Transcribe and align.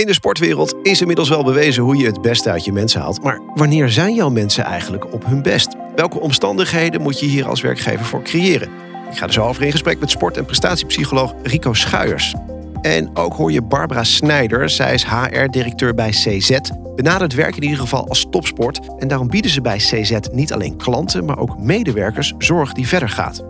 In 0.00 0.06
de 0.06 0.12
sportwereld 0.12 0.74
is 0.82 1.00
inmiddels 1.00 1.28
wel 1.28 1.44
bewezen 1.44 1.82
hoe 1.82 1.96
je 1.96 2.06
het 2.06 2.22
beste 2.22 2.50
uit 2.50 2.64
je 2.64 2.72
mensen 2.72 3.00
haalt. 3.00 3.22
Maar 3.22 3.40
wanneer 3.54 3.88
zijn 3.88 4.14
jouw 4.14 4.30
mensen 4.30 4.64
eigenlijk 4.64 5.12
op 5.12 5.24
hun 5.24 5.42
best? 5.42 5.76
Welke 5.94 6.20
omstandigheden 6.20 7.00
moet 7.00 7.20
je 7.20 7.26
hier 7.26 7.48
als 7.48 7.60
werkgever 7.60 8.04
voor 8.04 8.22
creëren? 8.22 8.68
Ik 9.10 9.16
ga 9.16 9.26
er 9.26 9.32
zo 9.32 9.44
over 9.44 9.62
in 9.62 9.70
gesprek 9.70 10.00
met 10.00 10.10
sport- 10.10 10.36
en 10.36 10.44
prestatiepsycholoog 10.44 11.34
Rico 11.42 11.72
Schuijers. 11.72 12.34
En 12.82 13.16
ook 13.16 13.34
hoor 13.34 13.52
je 13.52 13.62
Barbara 13.62 14.04
Snijder. 14.04 14.70
Zij 14.70 14.94
is 14.94 15.06
HR-directeur 15.06 15.94
bij 15.94 16.10
CZ. 16.10 16.58
Benadert 16.96 17.34
werk 17.34 17.56
in 17.56 17.62
ieder 17.62 17.78
geval 17.78 18.08
als 18.08 18.26
topsport. 18.30 18.80
En 18.98 19.08
daarom 19.08 19.28
bieden 19.28 19.50
ze 19.50 19.60
bij 19.60 19.76
CZ 19.76 20.18
niet 20.32 20.52
alleen 20.52 20.76
klanten, 20.76 21.24
maar 21.24 21.38
ook 21.38 21.58
medewerkers 21.58 22.34
zorg 22.38 22.72
die 22.72 22.88
verder 22.88 23.08
gaat. 23.08 23.44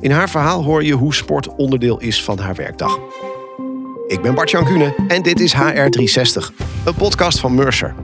In 0.00 0.10
haar 0.10 0.30
verhaal 0.30 0.64
hoor 0.64 0.84
je 0.84 0.92
hoe 0.92 1.14
sport 1.14 1.54
onderdeel 1.56 2.00
is 2.00 2.24
van 2.24 2.38
haar 2.38 2.54
werkdag. 2.54 2.98
Ik 4.06 4.22
ben 4.22 4.34
Bart-Jan 4.34 4.64
Kuhne 4.64 4.94
en 5.08 5.22
dit 5.22 5.40
is 5.40 5.54
HR360, 5.54 6.54
een 6.84 6.94
podcast 6.94 7.40
van 7.40 7.54
Mercer. 7.54 7.94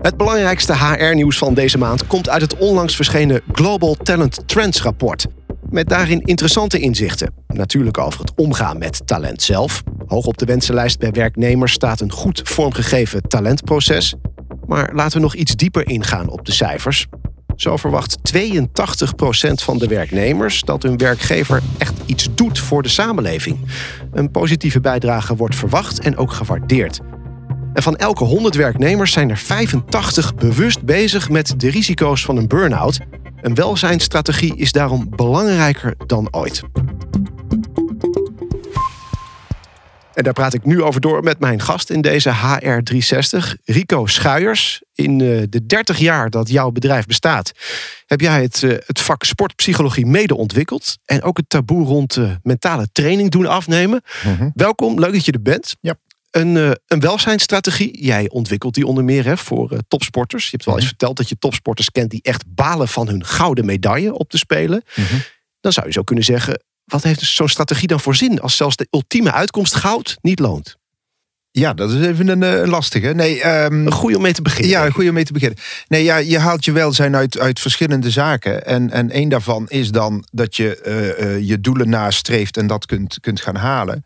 Het 0.00 0.16
belangrijkste 0.16 0.76
HR-nieuws 0.76 1.38
van 1.38 1.54
deze 1.54 1.78
maand 1.78 2.06
komt 2.06 2.28
uit 2.28 2.42
het 2.42 2.56
onlangs 2.56 2.96
verschenen 2.96 3.40
Global 3.52 3.94
Talent 3.94 4.48
Trends 4.48 4.82
rapport. 4.82 5.26
Met 5.70 5.88
daarin 5.88 6.20
interessante 6.20 6.78
inzichten. 6.78 7.34
Natuurlijk 7.46 7.98
over 7.98 8.20
het 8.20 8.32
omgaan 8.34 8.78
met 8.78 9.06
talent 9.06 9.42
zelf. 9.42 9.82
Hoog 10.06 10.26
op 10.26 10.38
de 10.38 10.44
wensenlijst 10.44 10.98
bij 10.98 11.10
werknemers 11.10 11.72
staat 11.72 12.00
een 12.00 12.12
goed 12.12 12.40
vormgegeven 12.44 13.28
talentproces. 13.28 14.14
Maar 14.66 14.90
laten 14.94 15.16
we 15.16 15.22
nog 15.22 15.34
iets 15.34 15.56
dieper 15.56 15.88
ingaan 15.88 16.28
op 16.28 16.44
de 16.44 16.52
cijfers. 16.52 17.06
Zo 17.56 17.76
verwacht 17.76 18.16
82% 18.34 18.38
van 19.54 19.78
de 19.78 19.86
werknemers 19.86 20.60
dat 20.60 20.82
hun 20.82 20.96
werkgever 20.96 21.62
echt 21.78 21.94
iets 22.06 22.28
doet 22.34 22.58
voor 22.58 22.82
de 22.82 22.88
samenleving. 22.88 23.58
Een 24.12 24.30
positieve 24.30 24.80
bijdrage 24.80 25.36
wordt 25.36 25.56
verwacht 25.56 26.00
en 26.00 26.16
ook 26.16 26.32
gewaardeerd. 26.32 27.00
En 27.72 27.82
van 27.82 27.96
elke 27.96 28.24
100 28.24 28.54
werknemers 28.54 29.12
zijn 29.12 29.30
er 29.30 29.36
85 29.36 30.34
bewust 30.34 30.82
bezig 30.82 31.28
met 31.28 31.60
de 31.60 31.70
risico's 31.70 32.24
van 32.24 32.36
een 32.36 32.48
burn-out. 32.48 32.98
Een 33.40 33.54
welzijnsstrategie 33.54 34.56
is 34.56 34.72
daarom 34.72 35.06
belangrijker 35.10 35.94
dan 36.06 36.28
ooit. 36.30 36.62
En 40.16 40.22
daar 40.22 40.32
praat 40.32 40.54
ik 40.54 40.64
nu 40.64 40.82
over 40.82 41.00
door 41.00 41.22
met 41.22 41.38
mijn 41.38 41.60
gast 41.60 41.90
in 41.90 42.00
deze 42.00 42.30
HR360, 42.30 43.60
Rico 43.64 44.06
Schuijers. 44.06 44.82
In 44.94 45.20
eh, 45.20 45.42
de 45.48 45.66
30 45.66 45.98
jaar 45.98 46.30
dat 46.30 46.48
jouw 46.48 46.70
bedrijf 46.70 47.06
bestaat, 47.06 47.52
heb 48.06 48.20
jij 48.20 48.42
het, 48.42 48.62
eh, 48.62 48.70
het 48.86 49.00
vak 49.00 49.24
sportpsychologie 49.24 50.06
mede 50.06 50.36
ontwikkeld. 50.36 50.96
En 51.04 51.22
ook 51.22 51.36
het 51.36 51.48
taboe 51.48 51.86
rond 51.86 52.16
uh, 52.16 52.30
mentale 52.42 52.88
training 52.92 53.30
doen 53.30 53.46
afnemen. 53.46 54.02
Mhm. 54.24 54.50
Welkom, 54.54 54.98
leuk 55.00 55.12
dat 55.12 55.24
je 55.24 55.32
er 55.32 55.42
bent. 55.42 55.76
Ja. 55.80 55.94
Een, 56.30 56.76
een 56.86 57.00
welzijnsstrategie. 57.00 58.04
Jij 58.04 58.28
ontwikkelt 58.28 58.74
die 58.74 58.86
onder 58.86 59.04
meer 59.04 59.24
hè, 59.24 59.36
voor 59.36 59.72
uh, 59.72 59.78
topsporters. 59.88 60.44
Je 60.44 60.50
hebt 60.50 60.64
wel 60.64 60.74
eens 60.74 60.84
Mhm. 60.84 60.94
verteld 60.94 61.16
dat 61.16 61.28
je 61.28 61.38
topsporters 61.38 61.90
kent 61.90 62.10
die 62.10 62.22
echt 62.22 62.44
balen 62.46 62.88
van 62.88 63.08
hun 63.08 63.24
gouden 63.24 63.64
medaille 63.64 64.14
op 64.14 64.30
te 64.30 64.38
spelen. 64.38 64.82
Mhm. 64.94 65.16
Dan 65.60 65.72
zou 65.72 65.86
je 65.86 65.92
zo 65.92 66.02
kunnen 66.02 66.24
zeggen, 66.24 66.62
wat 66.86 67.02
heeft 67.02 67.20
zo'n 67.20 67.48
strategie 67.48 67.88
dan 67.88 68.00
voor 68.00 68.16
zin 68.16 68.40
als 68.40 68.56
zelfs 68.56 68.76
de 68.76 68.86
ultieme 68.90 69.32
uitkomst 69.32 69.74
goud 69.74 70.16
niet 70.20 70.38
loont? 70.38 70.76
Ja, 71.50 71.74
dat 71.74 71.90
is 71.90 72.06
even 72.06 72.28
een 72.28 72.42
eh, 72.42 72.68
lastige. 72.68 73.08
Nee, 73.08 73.42
ehm, 73.42 73.86
Een 73.86 73.92
goede 73.92 74.16
om 74.16 74.22
mee 74.22 74.32
te 74.32 74.42
beginnen. 74.42 74.70
ja, 74.70 74.78
denk 74.78 74.90
ik. 74.90 74.96
goed 74.96 75.08
om 75.08 75.14
mee 75.14 75.24
te 75.24 75.32
beginnen. 75.32 75.58
Nee, 75.88 76.04
ja, 76.04 76.16
je 76.16 76.38
haalt 76.38 76.64
je 76.64 76.72
welzijn 76.72 77.16
uit, 77.16 77.38
uit 77.38 77.60
verschillende 77.60 78.10
zaken. 78.10 78.66
En, 78.66 78.90
en 78.90 79.10
één 79.10 79.28
daarvan 79.28 79.68
is 79.68 79.90
dan 79.90 80.26
dat 80.32 80.56
je 80.56 80.80
eh, 80.80 81.34
eh, 81.34 81.48
je 81.48 81.60
doelen 81.60 81.88
nastreeft 81.88 82.56
en 82.56 82.66
dat 82.66 82.86
kunt, 82.86 83.20
kunt 83.20 83.40
gaan 83.40 83.56
halen. 83.56 84.04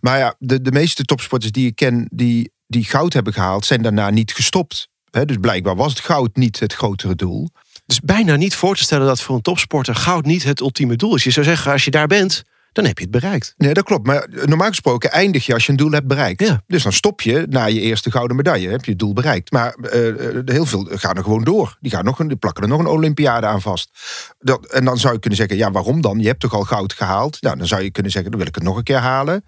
Maar 0.00 0.18
ja, 0.18 0.34
de, 0.38 0.60
de 0.60 0.72
meeste 0.72 1.04
topsporters 1.04 1.52
die 1.52 1.66
ik 1.66 1.76
ken 1.76 2.06
die, 2.10 2.52
die 2.66 2.84
goud 2.84 3.12
hebben 3.12 3.32
gehaald, 3.32 3.66
zijn 3.66 3.82
daarna 3.82 4.10
niet 4.10 4.32
gestopt. 4.32 4.88
Dus 5.10 5.36
blijkbaar 5.40 5.76
was 5.76 5.92
het 5.92 6.00
goud 6.00 6.36
niet 6.36 6.60
het 6.60 6.72
grotere 6.72 7.14
doel. 7.14 7.48
Dus 7.92 8.00
bijna 8.00 8.36
niet 8.36 8.54
voor 8.54 8.76
te 8.76 8.82
stellen 8.82 9.06
dat 9.06 9.20
voor 9.20 9.34
een 9.34 9.42
topsporter 9.42 9.94
goud 9.94 10.24
niet 10.24 10.42
het 10.42 10.60
ultieme 10.60 10.96
doel 10.96 11.14
is. 11.14 11.24
Je 11.24 11.30
zou 11.30 11.46
zeggen, 11.46 11.72
als 11.72 11.84
je 11.84 11.90
daar 11.90 12.06
bent, 12.06 12.42
dan 12.72 12.84
heb 12.84 12.98
je 12.98 13.02
het 13.02 13.12
bereikt. 13.12 13.54
Nee, 13.56 13.74
dat 13.74 13.84
klopt. 13.84 14.06
Maar 14.06 14.28
normaal 14.44 14.68
gesproken 14.68 15.10
eindig 15.10 15.46
je 15.46 15.54
als 15.54 15.64
je 15.64 15.70
een 15.70 15.78
doel 15.78 15.90
hebt 15.90 16.06
bereikt. 16.06 16.40
Ja. 16.40 16.62
Dus 16.66 16.82
dan 16.82 16.92
stop 16.92 17.20
je 17.20 17.46
na 17.48 17.64
je 17.64 17.80
eerste 17.80 18.10
gouden 18.10 18.36
medaille. 18.36 18.68
Heb 18.68 18.84
je 18.84 18.90
het 18.90 19.00
doel 19.00 19.12
bereikt. 19.12 19.50
Maar 19.50 19.74
eh, 19.74 20.08
eh, 20.08 20.42
heel 20.44 20.66
veel 20.66 20.88
gaan 20.90 21.16
er 21.16 21.22
gewoon 21.22 21.44
door. 21.44 21.76
Die, 21.80 21.90
gaan 21.90 22.04
nog 22.04 22.18
een, 22.18 22.28
die 22.28 22.36
plakken 22.36 22.62
er 22.62 22.68
nog 22.68 22.80
een 22.80 22.86
Olympiade 22.86 23.46
aan 23.46 23.60
vast. 23.60 23.90
Dat, 24.38 24.66
en 24.66 24.84
dan 24.84 24.98
zou 24.98 25.12
je 25.12 25.20
kunnen 25.20 25.38
zeggen, 25.38 25.56
ja, 25.56 25.70
waarom 25.70 26.00
dan? 26.00 26.18
Je 26.18 26.26
hebt 26.26 26.40
toch 26.40 26.54
al 26.54 26.64
goud 26.64 26.92
gehaald? 26.92 27.42
Nou, 27.42 27.56
dan 27.56 27.66
zou 27.66 27.82
je 27.82 27.90
kunnen 27.90 28.12
zeggen, 28.12 28.30
dan 28.30 28.40
wil 28.40 28.48
ik 28.48 28.54
het 28.54 28.64
nog 28.64 28.76
een 28.76 28.82
keer 28.82 28.98
halen. 28.98 29.44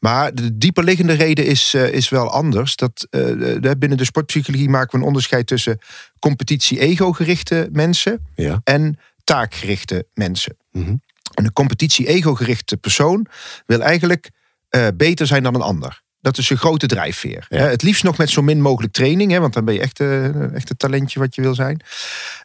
Maar 0.00 0.34
de 0.34 0.58
dieperliggende 0.58 1.12
reden 1.12 1.46
is, 1.46 1.74
eh, 1.74 1.92
is 1.92 2.08
wel 2.08 2.30
anders. 2.30 2.76
Dat, 2.76 3.06
eh, 3.10 3.70
binnen 3.78 3.98
de 3.98 4.04
sportpsychologie 4.04 4.68
maken 4.68 4.90
we 4.90 4.96
een 4.98 5.06
onderscheid 5.08 5.46
tussen 5.46 5.78
competitie-ego-gerichte 6.18 7.68
mensen 7.72 8.26
Ja. 8.34 8.60
en 8.64 8.98
taakgerichte 9.24 10.06
mensen. 10.14 10.56
Mhm. 10.72 10.94
En 11.34 11.44
een 11.44 11.52
competitie-ego-gerichte 11.52 12.76
persoon 12.76 13.26
wil 13.66 13.80
eigenlijk 13.80 14.30
eh, 14.68 14.86
beter 14.94 15.26
zijn 15.26 15.42
dan 15.42 15.54
een 15.54 15.60
ander. 15.60 16.02
Dat 16.20 16.38
is 16.38 16.50
een 16.50 16.56
grote 16.56 16.86
drijfveer. 16.86 17.46
Ja. 17.48 17.66
Het 17.66 17.82
liefst 17.82 18.02
nog 18.02 18.18
met 18.18 18.30
zo 18.30 18.42
min 18.42 18.60
mogelijk 18.60 18.92
training, 18.92 19.32
hè, 19.32 19.40
want 19.40 19.54
dan 19.54 19.64
ben 19.64 19.74
je 19.74 19.80
echt, 19.80 20.00
eh, 20.00 20.54
echt 20.54 20.68
het 20.68 20.78
talentje 20.78 21.18
wat 21.18 21.34
je 21.34 21.42
wil 21.42 21.54
zijn. 21.54 21.80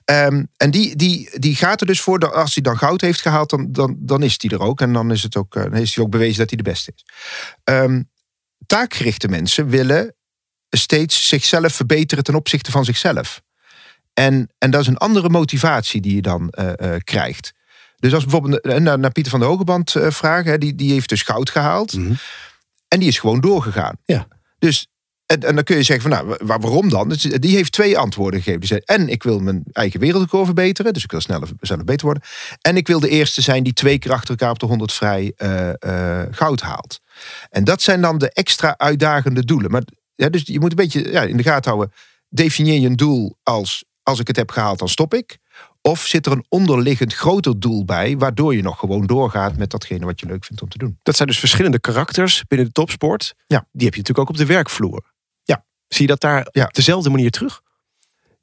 Ehm, 0.06 0.44
en 0.58 0.72
die, 0.72 0.96
die, 0.96 1.40
die 1.40 1.56
gaat 1.56 1.82
er 1.82 1.88
dus 1.88 2.02
voor, 2.02 2.20
dat 2.20 2.34
als 2.34 2.54
hij 2.54 2.64
dan 2.64 2.78
goud 2.78 3.02
heeft 3.02 3.22
gehaald, 3.22 3.50
dan, 3.50 3.72
dan, 3.72 3.96
dan 4.00 4.24
is 4.24 4.36
hij 4.38 4.50
er 4.50 4.60
ook. 4.60 4.82
En 4.82 4.94
dan 4.94 5.12
is, 5.12 5.24
het 5.24 5.36
ook, 5.36 5.56
eh, 5.56 5.64
dan 5.64 5.74
is 5.74 5.96
hij 5.96 6.04
ook 6.04 6.12
bewezen 6.12 6.38
dat 6.38 6.50
hij 6.50 6.58
de 6.58 6.70
beste 6.70 6.92
is. 6.96 7.06
Ehm, 7.64 8.02
taakgerichte 8.66 9.28
mensen 9.28 9.70
willen 9.70 10.16
steeds 10.70 11.28
zichzelf 11.28 11.74
verbeteren 11.74 12.24
ten 12.24 12.36
opzichte 12.36 12.72
van 12.72 12.86
zichzelf. 12.86 13.42
En, 14.14 14.50
en 14.58 14.72
dat 14.72 14.82
is 14.82 14.88
een 14.88 14.98
andere 14.98 15.30
motivatie 15.30 16.02
die 16.02 16.16
je 16.16 16.22
dan 16.22 16.50
eh, 16.50 16.96
krijgt. 17.04 17.54
Dus 17.96 18.14
als 18.14 18.24
bijvoorbeeld 18.24 18.80
naar, 18.80 19.00
naar 19.00 19.12
Pieter 19.12 19.32
van 19.32 19.40
de 19.40 19.46
Hogeband 19.46 19.96
vragen, 20.08 20.52
hè, 20.52 20.58
die, 20.58 20.76
die 20.76 20.92
heeft 20.92 21.10
dus 21.10 21.22
goud 21.22 21.50
gehaald. 21.50 21.94
Mhm. 21.94 22.14
En 22.88 23.00
die 23.00 23.08
is 23.08 23.20
gewoon 23.20 23.40
doorgegaan. 23.40 23.98
Ja. 24.06 24.28
Dus, 24.60 24.88
en, 25.26 25.40
en 25.40 25.56
dan 25.56 25.64
kun 25.64 25.76
je 25.76 25.84
zeggen 25.84 26.10
van, 26.10 26.26
nou, 26.26 26.38
waar, 26.40 26.60
waarom 26.60 26.90
dan? 26.90 27.10
Dus 27.10 27.22
die 27.22 27.56
heeft 27.56 27.72
twee 27.72 27.98
antwoorden 27.98 28.40
gegeven. 28.40 28.60
Die 28.60 28.70
zei, 28.70 28.82
en 28.86 29.10
ik 29.10 29.24
wil 29.24 29.40
mijn 29.40 29.64
eigen 29.72 30.00
wereldrecord 30.00 30.46
verbeteren. 30.46 30.94
Dus 30.94 31.04
ik 31.04 31.12
wil 31.12 31.22
sneller 31.22 31.86
beter 31.86 32.06
worden. 32.06 32.24
En 32.62 32.78
ik 32.78 32.88
wil 32.88 33.00
de 33.00 33.10
eerste 33.10 33.42
zijn 33.42 33.64
die 33.64 33.74
twee 33.74 34.00
keer 34.00 34.12
achter 34.12 34.30
elkaar 34.30 34.50
op 34.50 34.60
de 34.60 34.66
100 34.66 34.94
vrij 34.94 35.34
eh, 35.36 35.70
eh, 35.70 36.28
goud 36.32 36.62
haalt. 36.62 37.00
En 37.50 37.64
dat 37.64 37.82
zijn 37.82 38.02
dan 38.02 38.18
de 38.18 38.32
extra 38.32 38.78
uitdagende 38.78 39.46
doelen. 39.46 39.72
Maar 39.72 39.84
ja, 40.16 40.30
dus 40.30 40.42
je 40.46 40.60
moet 40.60 40.70
een 40.70 40.76
beetje 40.76 41.12
ja, 41.12 41.22
in 41.22 41.38
de 41.38 41.44
gaten 41.44 41.72
houden. 41.72 41.94
Definieer 42.30 42.80
je 42.80 42.88
een 42.88 42.96
doel 42.96 43.38
als, 43.44 43.86
als 44.04 44.20
ik 44.20 44.28
het 44.28 44.36
heb 44.36 44.52
gehaald, 44.52 44.80
dan 44.80 44.90
stop 44.90 45.14
ik. 45.14 45.38
Of 45.88 46.06
zit 46.06 46.26
er 46.26 46.32
een 46.32 46.46
onderliggend 46.50 47.14
groter 47.14 47.60
doel 47.60 47.86
bij, 47.86 48.18
waardoor 48.18 48.56
je 48.56 48.62
nog 48.62 48.80
gewoon 48.80 49.06
doorgaat 49.06 49.58
met 49.58 49.70
datgene 49.70 50.06
wat 50.06 50.20
je 50.20 50.26
leuk 50.26 50.46
vindt 50.46 50.62
om 50.62 50.70
te 50.70 50.78
doen. 50.78 51.00
Dat 51.04 51.16
zijn 51.16 51.28
dus 51.28 51.40
verschillende 51.40 51.80
karakters 51.80 52.44
binnen 52.48 52.68
de 52.68 52.74
topsport. 52.74 53.34
Ja. 53.48 53.68
Die 53.72 53.86
heb 53.86 53.94
je 53.94 54.00
natuurlijk 54.00 54.20
ook 54.20 54.30
op 54.30 54.38
de 54.38 54.46
werkvloer. 54.46 55.04
Ja. 55.44 55.66
Zie 55.88 56.02
je 56.02 56.08
dat 56.08 56.22
daar 56.22 56.48
Ja. 56.52 56.64
op 56.64 56.74
dezelfde 56.74 57.10
manier 57.10 57.32
terug? 57.32 57.62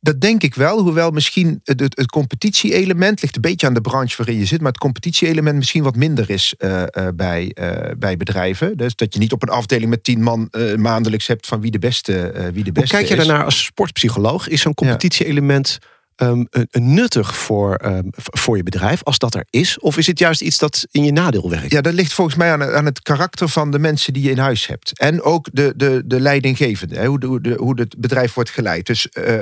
Dat 0.00 0.20
denk 0.20 0.42
ik 0.42 0.54
wel, 0.54 0.80
hoewel 0.80 1.10
misschien 1.10 1.60
het, 1.64 1.80
het, 1.80 1.96
het 1.96 2.10
competitie-element 2.10 3.22
ligt 3.22 3.34
een 3.36 3.40
beetje 3.42 3.66
aan 3.66 3.74
de 3.74 3.80
branche 3.80 4.16
waarin 4.16 4.38
je 4.38 4.44
zit, 4.46 4.60
maar 4.60 4.72
het 4.72 4.80
competitie-element 4.80 5.56
misschien 5.56 5.82
wat 5.82 5.96
minder 5.96 6.30
is 6.30 6.54
eh, 6.58 6.82
eh, 6.82 7.14
bij, 7.14 7.50
eh, 7.54 7.90
bij 7.98 8.16
bedrijven. 8.16 8.76
Dus 8.76 8.94
dat 8.94 9.12
je 9.12 9.18
niet 9.18 9.32
op 9.32 9.42
een 9.42 9.48
afdeling 9.48 9.90
met 9.90 10.04
tien 10.04 10.22
man 10.22 10.50
maandelijks 10.76 11.26
hebt 11.26 11.46
van 11.46 11.60
wie 11.60 11.70
de 11.70 11.78
beste, 11.78 12.12
wie 12.52 12.64
de 12.64 12.70
Hoe 12.70 12.72
beste 12.72 12.96
kijk 12.96 13.08
je 13.08 13.16
daarnaar 13.16 13.44
als 13.44 13.64
sportpsycholoog? 13.64 14.48
Is 14.48 14.60
zo'n 14.60 14.74
competitie-element 14.74 15.78
een 16.16 16.48
nuttig 16.94 17.36
voor, 17.36 17.74
ehm, 17.74 18.06
voor 18.10 18.56
je 18.56 18.62
bedrijf 18.62 19.02
als 19.02 19.18
dat 19.18 19.34
er 19.34 19.46
is? 19.50 19.78
Of 19.78 19.96
is 19.96 20.06
het 20.06 20.18
juist 20.18 20.40
iets 20.40 20.58
dat 20.58 20.86
in 20.90 21.04
je 21.04 21.12
nadeel 21.12 21.50
werkt? 21.50 21.70
Ja, 21.70 21.80
dat 21.80 21.92
ligt 21.92 22.12
volgens 22.12 22.36
mij 22.36 22.52
aan, 22.52 22.62
aan 22.62 22.84
het 22.84 23.02
karakter 23.02 23.48
van 23.48 23.70
de 23.70 23.78
mensen 23.78 24.12
die 24.12 24.22
je 24.22 24.30
in 24.30 24.38
huis 24.38 24.66
hebt. 24.66 24.98
En 24.98 25.22
ook 25.22 25.48
de, 25.52 25.72
de, 25.76 26.02
de 26.04 26.20
leidinggevende, 26.20 26.96
hè, 26.96 27.06
hoe, 27.06 27.54
hoe, 27.56 27.80
het 27.80 27.98
bedrijf 27.98 28.34
wordt 28.34 28.50
geleid. 28.50 28.86
Dus 28.86 29.08
eh, 29.08 29.40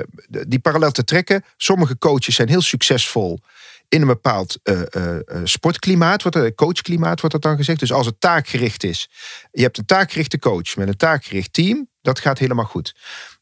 die 0.49 0.59
parallel 0.59 0.91
te 0.91 1.05
trekken. 1.05 1.45
Sommige 1.57 1.99
coaches 1.99 2.35
zijn 2.35 2.49
heel 2.49 2.63
succesvol 2.63 3.41
in 3.89 4.01
een 4.01 4.07
bepaald 4.07 4.59
eh, 4.63 4.83
eh, 4.95 5.21
sportklimaat, 5.45 6.23
wordt 6.23 6.55
coachklimaat 6.55 7.21
wordt 7.21 7.35
dat 7.35 7.43
dan 7.43 7.57
gezegd. 7.57 7.81
Dus 7.81 7.93
als 7.93 8.07
het 8.07 8.21
taakgericht 8.21 8.85
is, 8.85 9.11
je 9.53 9.63
hebt 9.63 9.79
een 9.79 9.85
taakgerichte 9.85 10.39
coach 10.39 10.77
met 10.77 10.89
een 10.89 10.97
taakgericht 10.97 11.53
team, 11.53 11.89
dat 12.03 12.21
gaat 12.21 12.39
helemaal 12.39 12.65
goed. 12.65 12.95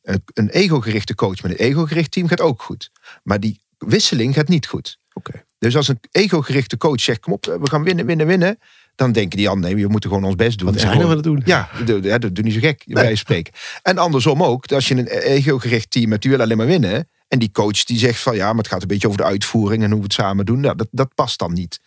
Een, 0.08 0.22
een 0.34 0.48
ego-gerichte 0.48 1.14
coach 1.14 1.42
met 1.42 1.50
een 1.50 1.66
ego-gericht 1.66 2.10
team 2.10 2.28
gaat 2.28 2.40
ook 2.40 2.62
goed. 2.62 2.90
Maar 3.22 3.40
die 3.40 3.60
wisseling 3.78 4.34
gaat 4.34 4.48
niet 4.48 4.66
goed. 4.66 4.98
Oké. 5.12 5.44
Dus 5.58 5.76
als 5.76 5.88
een 5.88 5.98
ego-gerichte 6.10 6.76
coach 6.76 7.00
zegt: 7.00 7.20
Kom 7.20 7.32
op, 7.32 7.44
we 7.44 7.68
gaan 7.70 7.82
winnen, 7.82 8.06
winnen, 8.06 8.26
winnen. 8.26 8.58
Dan 8.94 9.12
denken 9.12 9.38
die 9.38 9.48
anderen: 9.48 9.74
nee, 9.74 9.84
we 9.84 9.90
moeten 9.90 10.10
gewoon 10.10 10.24
ons 10.24 10.34
best 10.34 10.58
doen. 10.58 10.72
Wat 10.72 10.82
hij 10.82 10.94
nou 10.94 11.04
aan 11.04 11.10
het 11.10 11.22
doen? 11.22 11.42
Ja, 11.44 11.68
ja, 12.02 12.18
doe 12.18 12.44
niet 12.44 12.52
zo 12.52 12.60
gek, 12.60 12.82
bij 12.86 12.94
wijze 12.94 13.08
van 13.08 13.16
spreken. 13.16 13.52
En 13.82 13.98
andersom 13.98 14.42
ook, 14.42 14.72
als 14.72 14.88
je 14.88 14.94
een 14.94 15.06
ego-gericht 15.06 15.90
team 15.90 16.10
hebt, 16.10 16.22
die 16.22 16.30
wil 16.30 16.40
alleen 16.40 16.56
maar 16.56 16.66
winnen. 16.66 17.08
En 17.28 17.38
die 17.38 17.50
coach 17.52 17.84
die 17.84 17.98
zegt 17.98 18.20
van 18.20 18.36
ja, 18.36 18.46
maar 18.48 18.56
het 18.62 18.68
gaat 18.68 18.82
een 18.82 18.88
beetje 18.88 19.06
over 19.06 19.18
de 19.18 19.26
uitvoering 19.26 19.82
en 19.82 19.90
hoe 19.90 19.98
we 19.98 20.04
het 20.04 20.12
samen 20.12 20.46
doen. 20.46 20.60
Nou, 20.60 20.76
dat, 20.76 20.88
dat 20.90 21.14
past 21.14 21.38
dan 21.38 21.52
niet. 21.52 21.80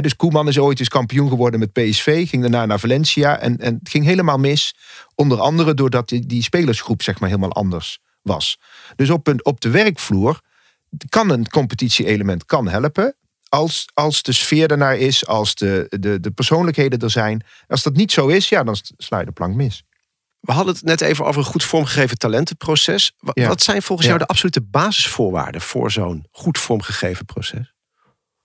Dus 0.00 0.16
Koeman 0.16 0.48
is 0.48 0.58
ooit 0.58 0.78
eens 0.78 0.88
kampioen 0.88 1.28
geworden 1.28 1.60
met 1.60 1.72
PSV, 1.72 2.28
ging 2.28 2.42
daarna 2.42 2.66
naar 2.66 2.78
Valencia 2.80 3.38
en, 3.38 3.58
en 3.58 3.74
het 3.78 3.88
ging 3.88 4.04
helemaal 4.04 4.38
mis. 4.38 4.74
Onder 5.14 5.40
andere 5.40 5.74
doordat 5.74 6.08
die, 6.08 6.26
die 6.26 6.42
spelersgroep 6.42 7.02
zeg 7.02 7.20
maar 7.20 7.28
helemaal 7.28 7.52
anders 7.52 7.98
was. 8.22 8.58
Dus 8.96 9.10
op, 9.10 9.26
een, 9.26 9.44
op 9.44 9.60
de 9.60 9.70
werkvloer 9.70 10.40
kan 11.08 11.30
een 11.30 11.48
competitie-element 11.48 12.44
kan 12.44 12.68
helpen. 12.68 13.16
Als, 13.48 13.88
als 13.94 14.22
de 14.22 14.32
sfeer 14.32 14.70
ernaar 14.70 14.96
is, 14.96 15.26
als 15.26 15.54
de, 15.54 15.86
de, 16.00 16.20
de 16.20 16.30
persoonlijkheden 16.30 16.98
er 16.98 17.10
zijn. 17.10 17.44
Als 17.68 17.82
dat 17.82 17.94
niet 17.96 18.12
zo 18.12 18.26
is, 18.28 18.48
ja, 18.48 18.62
dan 18.64 18.76
sla 18.96 19.18
je 19.18 19.24
de 19.24 19.32
plank 19.32 19.54
mis. 19.54 19.82
We 20.40 20.52
hadden 20.52 20.74
het 20.74 20.82
net 20.82 21.00
even 21.00 21.24
over 21.24 21.40
een 21.40 21.46
goed 21.46 21.64
vormgegeven 21.64 22.18
talentenproces. 22.18 23.12
Wat, 23.18 23.38
Ja. 23.38 23.48
wat 23.48 23.62
zijn 23.62 23.82
volgens 23.82 24.08
Ja. 24.08 24.14
jou 24.14 24.24
de 24.24 24.30
absolute 24.30 24.60
basisvoorwaarden 24.60 25.60
voor 25.60 25.90
zo'n 25.90 26.26
goed 26.30 26.58
vormgegeven 26.58 27.24
proces? 27.24 27.71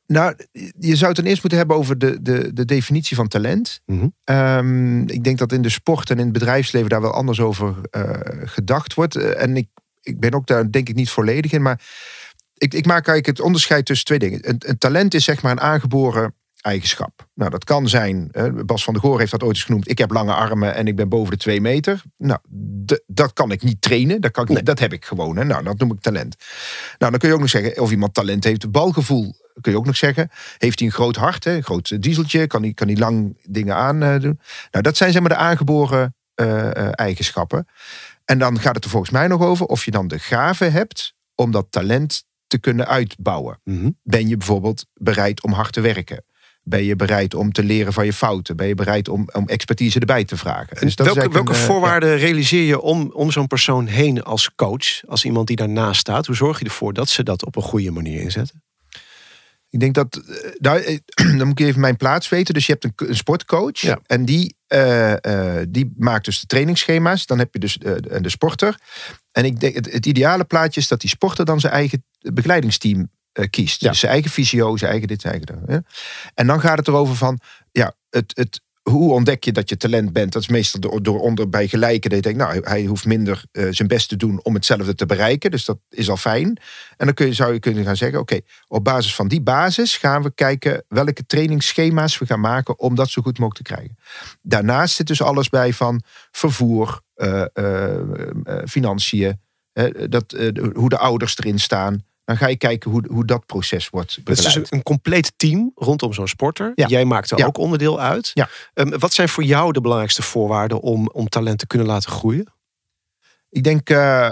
Nou, 0.07 0.36
je 0.80 0.95
zou 0.95 1.07
het 1.07 1.15
dan 1.15 1.25
eerst 1.25 1.42
moeten 1.42 1.59
hebben 1.59 1.77
over 1.77 1.98
de, 1.98 2.21
de, 2.21 2.54
de 2.54 2.65
definitie 2.65 3.15
van 3.15 3.27
talent. 3.27 3.81
Mhm. 3.86 4.07
Ehm, 4.24 5.01
ik 5.01 5.24
denk 5.24 5.38
dat 5.38 5.51
in 5.51 5.62
de 5.62 5.69
sport 5.69 6.09
en 6.09 6.18
in 6.18 6.24
het 6.24 6.33
bedrijfsleven 6.33 6.89
daar 6.89 7.01
wel 7.01 7.13
anders 7.13 7.39
over 7.39 7.75
eh, 7.92 8.09
gedacht 8.44 8.94
wordt. 8.94 9.15
Eh, 9.15 9.42
en 9.42 9.57
ik, 9.57 9.68
ik 10.01 10.19
ben 10.19 10.33
ook 10.33 10.48
daar 10.48 10.71
denk 10.71 10.89
ik 10.89 10.95
niet 10.95 11.09
volledig 11.09 11.51
in. 11.51 11.62
Maar 11.62 11.81
ik, 12.54 12.74
ik 12.74 12.86
maak 12.86 13.07
eigenlijk 13.07 13.38
het 13.38 13.45
onderscheid 13.45 13.86
tussen 13.86 14.06
twee 14.06 14.19
dingen. 14.19 14.50
Een, 14.50 14.56
een 14.59 14.77
talent 14.77 15.13
is 15.13 15.24
zeg 15.24 15.42
maar 15.42 15.51
een 15.51 15.62
aangeboren 15.62 16.36
eigenschap. 16.68 17.28
Nou, 17.34 17.50
dat 17.50 17.64
kan 17.64 17.90
zijn, 17.90 18.31
Bas 18.66 18.84
van 18.84 18.94
der 18.94 19.02
Goor 19.02 19.19
heeft 19.19 19.31
dat 19.31 19.44
ooit 19.44 19.56
eens 19.56 19.64
genoemd. 19.64 19.90
Ik 19.90 19.98
heb 19.98 20.12
lange 20.12 20.34
armen 20.34 20.75
en 20.75 20.88
ik 20.88 20.96
ben 20.96 21.10
boven 21.10 21.31
de 21.31 21.38
twee 21.38 21.62
meter. 21.62 22.02
Nou, 22.18 22.40
dat 23.06 23.34
kan 23.34 23.52
ik 23.52 23.64
niet 23.64 23.81
trainen. 23.81 24.22
Dat, 24.22 24.31
kan 24.31 24.44
ik 24.44 24.50
niet, 24.50 24.66
dat 24.66 24.80
heb 24.80 24.94
ik 24.94 25.06
gewoon. 25.06 25.38
Hè. 25.38 25.44
Nou, 25.44 25.64
dat 25.64 25.78
noem 25.78 25.92
ik 25.92 26.02
talent. 26.02 26.36
Nou, 26.98 27.12
dan 27.12 27.19
kun 27.19 27.30
je 27.30 27.34
ook 27.34 27.42
nog 27.42 27.50
zeggen 27.50 27.81
of 27.81 27.92
iemand 27.92 28.14
talent 28.14 28.44
heeft. 28.44 28.72
Balgevoel 28.72 29.36
kun 29.62 29.72
je 29.72 29.78
ook 29.78 29.86
nog 29.86 29.98
zeggen. 29.98 30.30
Heeft 30.58 30.80
hij 30.80 30.88
een 30.88 30.94
groot 30.94 31.16
hart, 31.16 31.44
hè, 31.44 31.56
een 31.56 31.64
groot 31.64 31.90
eh, 31.90 32.00
dieseltje? 32.00 32.48
Kan 32.48 32.62
hij, 32.62 32.74
kan 32.74 32.88
hij 32.88 32.98
lang 32.98 33.38
dingen 33.44 33.75
aan 33.75 34.04
eh, 34.04 34.19
doen? 34.19 34.40
Nou, 34.72 34.84
dat 34.84 34.98
zijn 34.98 35.12
zeg 35.12 35.22
maar 35.22 35.30
de 35.30 35.36
aangeboren 35.36 36.16
eh, 36.34 37.00
eigenschappen. 37.00 37.68
En 38.25 38.40
dan 38.40 38.60
gaat 38.60 38.75
het 38.75 38.84
er 38.84 38.90
volgens 38.90 39.12
mij 39.12 39.28
nog 39.28 39.42
over 39.42 39.66
of 39.66 39.86
je 39.86 39.92
dan 39.92 40.08
de 40.08 40.19
gave 40.19 40.66
hebt 40.66 41.14
om 41.36 41.52
dat 41.52 41.68
talent 41.69 42.25
te 42.48 42.60
kunnen 42.60 42.88
uitbouwen. 42.88 43.60
Mhm. 43.64 43.90
Ben 44.04 44.28
je 44.28 44.38
bijvoorbeeld 44.38 44.86
bereid 44.94 45.44
om 45.44 45.52
hard 45.52 45.74
te 45.74 45.81
werken? 45.81 46.24
Ben 46.69 46.84
je 46.84 46.96
bereid 46.96 47.34
om 47.34 47.52
te 47.52 47.64
leren 47.64 47.94
van 47.94 48.06
je 48.06 48.14
fouten? 48.14 48.56
Ben 48.56 48.68
je 48.68 48.75
bereid 48.75 49.10
om, 49.10 49.30
om 49.34 49.48
expertise 49.48 50.00
erbij 50.00 50.25
te 50.25 50.38
vragen? 50.38 50.78
Dus 50.80 50.96
dat 50.96 51.06
welke 51.06 51.30
welke 51.30 51.52
een, 51.52 51.58
eh, 51.58 51.62
voorwaarden 51.62 52.18
realiseer 52.18 52.64
je 52.64 52.81
om, 52.81 53.12
om 53.14 53.31
zo'n 53.31 53.48
persoon 53.48 53.86
heen 53.86 54.24
als 54.24 54.52
coach? 54.56 55.06
Als 55.08 55.25
iemand 55.25 55.48
die 55.48 55.56
daarnaast 55.56 56.00
staat. 56.00 56.25
Hoe 56.25 56.36
zorg 56.36 56.60
je 56.60 56.66
ervoor 56.66 56.94
dat 56.94 57.10
ze 57.10 57.24
dat 57.24 57.46
op 57.46 57.56
een 57.56 57.62
goede 57.62 57.92
manier 57.92 58.22
inzetten? 58.22 58.64
Ik 59.69 59.80
denk 59.80 59.94
dat, 59.94 60.16
eh, 60.16 60.50
nou, 60.58 60.81
eh, 60.81 60.98
dan 61.38 61.48
moet 61.48 61.60
ik 61.60 61.66
even 61.66 61.81
mijn 61.81 61.98
plaats 61.98 62.30
weten. 62.30 62.54
Dus 62.54 62.66
je 62.66 62.72
hebt 62.72 62.84
een, 62.84 63.10
een 63.10 63.16
sportcoach 63.16 63.80
Ja. 63.80 64.00
en 64.06 64.25
die, 64.25 64.56
die 65.69 65.94
maakt 65.98 66.25
dus 66.25 66.40
de 66.40 66.48
trainingsschema's. 66.48 67.25
Dan 67.25 67.40
heb 67.40 67.54
je 67.54 67.60
dus 67.60 67.78
de, 67.78 68.22
de 68.22 68.30
sporter. 68.30 68.80
En 69.31 69.46
ik 69.46 69.60
denk, 69.60 69.75
het, 69.75 69.92
het 69.92 70.06
ideale 70.06 70.44
plaatje 70.44 70.80
is 70.80 70.88
dat 70.88 71.02
die 71.02 71.10
sporter 71.10 71.46
dan 71.46 71.60
zijn 71.60 71.74
eigen 71.74 72.06
begeleidingsteam 72.19 73.10
kiest. 73.45 73.81
Ja. 73.81 73.89
Dus 73.89 74.00
zijn 74.00 74.12
eigen 74.12 74.31
visio, 74.31 74.78
zijn 74.78 74.92
eigen 74.92 75.07
dit, 75.07 75.22
zijn 75.22 75.34
eigen 75.34 75.68
dat. 75.68 75.84
En 76.34 76.48
dan 76.48 76.60
gaat 76.60 76.78
het 76.78 76.88
erover 76.88 77.16
van, 77.16 77.39
ja, 77.72 77.94
het, 78.10 78.31
het, 78.36 78.62
hoe 78.81 79.13
ontdek 79.13 79.44
je 79.44 79.51
dat 79.51 79.69
je 79.69 79.78
talent 79.78 80.13
bent? 80.13 80.31
Dat 80.31 80.42
is 80.42 80.48
meestal 80.48 80.80
door, 80.80 81.04
door 81.04 81.19
onder 81.19 81.50
bij 81.50 81.68
gelijken. 81.68 82.10
Dat 82.10 82.25
je 82.25 82.34
denkt, 82.34 82.39
nou, 82.39 82.68
hij 82.68 82.86
hoeft 82.86 83.06
minder 83.06 83.44
eh, 83.51 83.68
zijn 83.69 83.88
best 83.88 84.10
te 84.10 84.16
doen 84.16 84.44
om 84.44 84.54
hetzelfde 84.54 84.95
te 84.95 85.06
bereiken. 85.06 85.51
Dus 85.51 85.66
dat 85.66 85.78
is 85.89 86.10
al 86.10 86.18
fijn. 86.18 86.48
En 86.98 87.06
dan 87.06 87.13
kun 87.13 87.25
je, 87.25 87.34
zou 87.34 87.54
je 87.54 87.60
kunnen 87.60 87.84
gaan 87.84 87.95
zeggen, 87.95 88.19
oké, 88.19 88.39
op 88.68 88.84
basis 88.84 89.16
van 89.16 89.28
die 89.28 89.42
basis 89.42 89.98
gaan 89.98 90.22
we 90.22 90.33
kijken 90.33 90.83
welke 90.88 91.25
trainingsschema's 91.25 92.18
we 92.18 92.25
gaan 92.25 92.40
maken 92.40 92.80
om 92.80 92.95
dat 92.95 93.10
zo 93.10 93.22
goed 93.22 93.40
mogelijk 93.40 93.68
te 93.68 93.74
krijgen. 93.74 93.98
Daarnaast 94.42 94.95
zit 94.95 95.07
dus 95.07 95.22
alles 95.22 95.50
bij 95.50 95.74
van 95.74 96.01
vervoer, 96.31 97.01
eh, 97.13 97.45
eh, 97.54 97.95
eh, 97.95 98.66
financiën, 98.66 99.40
eh, 99.78 100.06
dat, 100.10 100.33
eh, 100.33 100.50
hoe 100.74 100.90
de 100.90 100.98
ouders 100.98 101.38
erin 101.38 101.60
staan. 101.60 102.04
Dan 102.28 102.38
ga 102.38 102.48
je 102.48 102.56
kijken 102.58 102.92
hoe, 102.92 103.04
hoe 103.10 103.26
dat 103.26 103.46
proces 103.46 103.90
wordt 103.90 104.16
Het 104.16 104.30
is 104.30 104.36
dus 104.36 104.46
begeleid. 104.46 104.72
een, 104.72 104.84
compleet 104.84 105.34
team 105.36 105.72
rondom 105.76 106.14
zo'n 106.14 106.28
sporter. 106.28 106.72
Ja. 106.76 106.88
Jij 106.88 107.06
maakt 107.06 107.32
er 107.32 107.38
Ja. 107.38 107.46
ook 107.46 107.58
onderdeel 107.58 108.00
uit. 108.00 108.32
Ja. 108.34 108.50
Ehm, 108.74 108.98
wat 109.00 109.14
zijn 109.14 109.30
voor 109.30 109.44
jou 109.44 109.72
de 109.72 109.82
belangrijkste 109.82 110.22
voorwaarden 110.22 110.80
om, 110.82 111.10
om 111.14 111.30
talent 111.30 111.60
te 111.60 111.68
kunnen 111.68 111.88
laten 111.88 112.12
groeien? 112.12 112.54
Ik 113.50 113.64
denk 113.64 113.90
eh, 113.90 114.30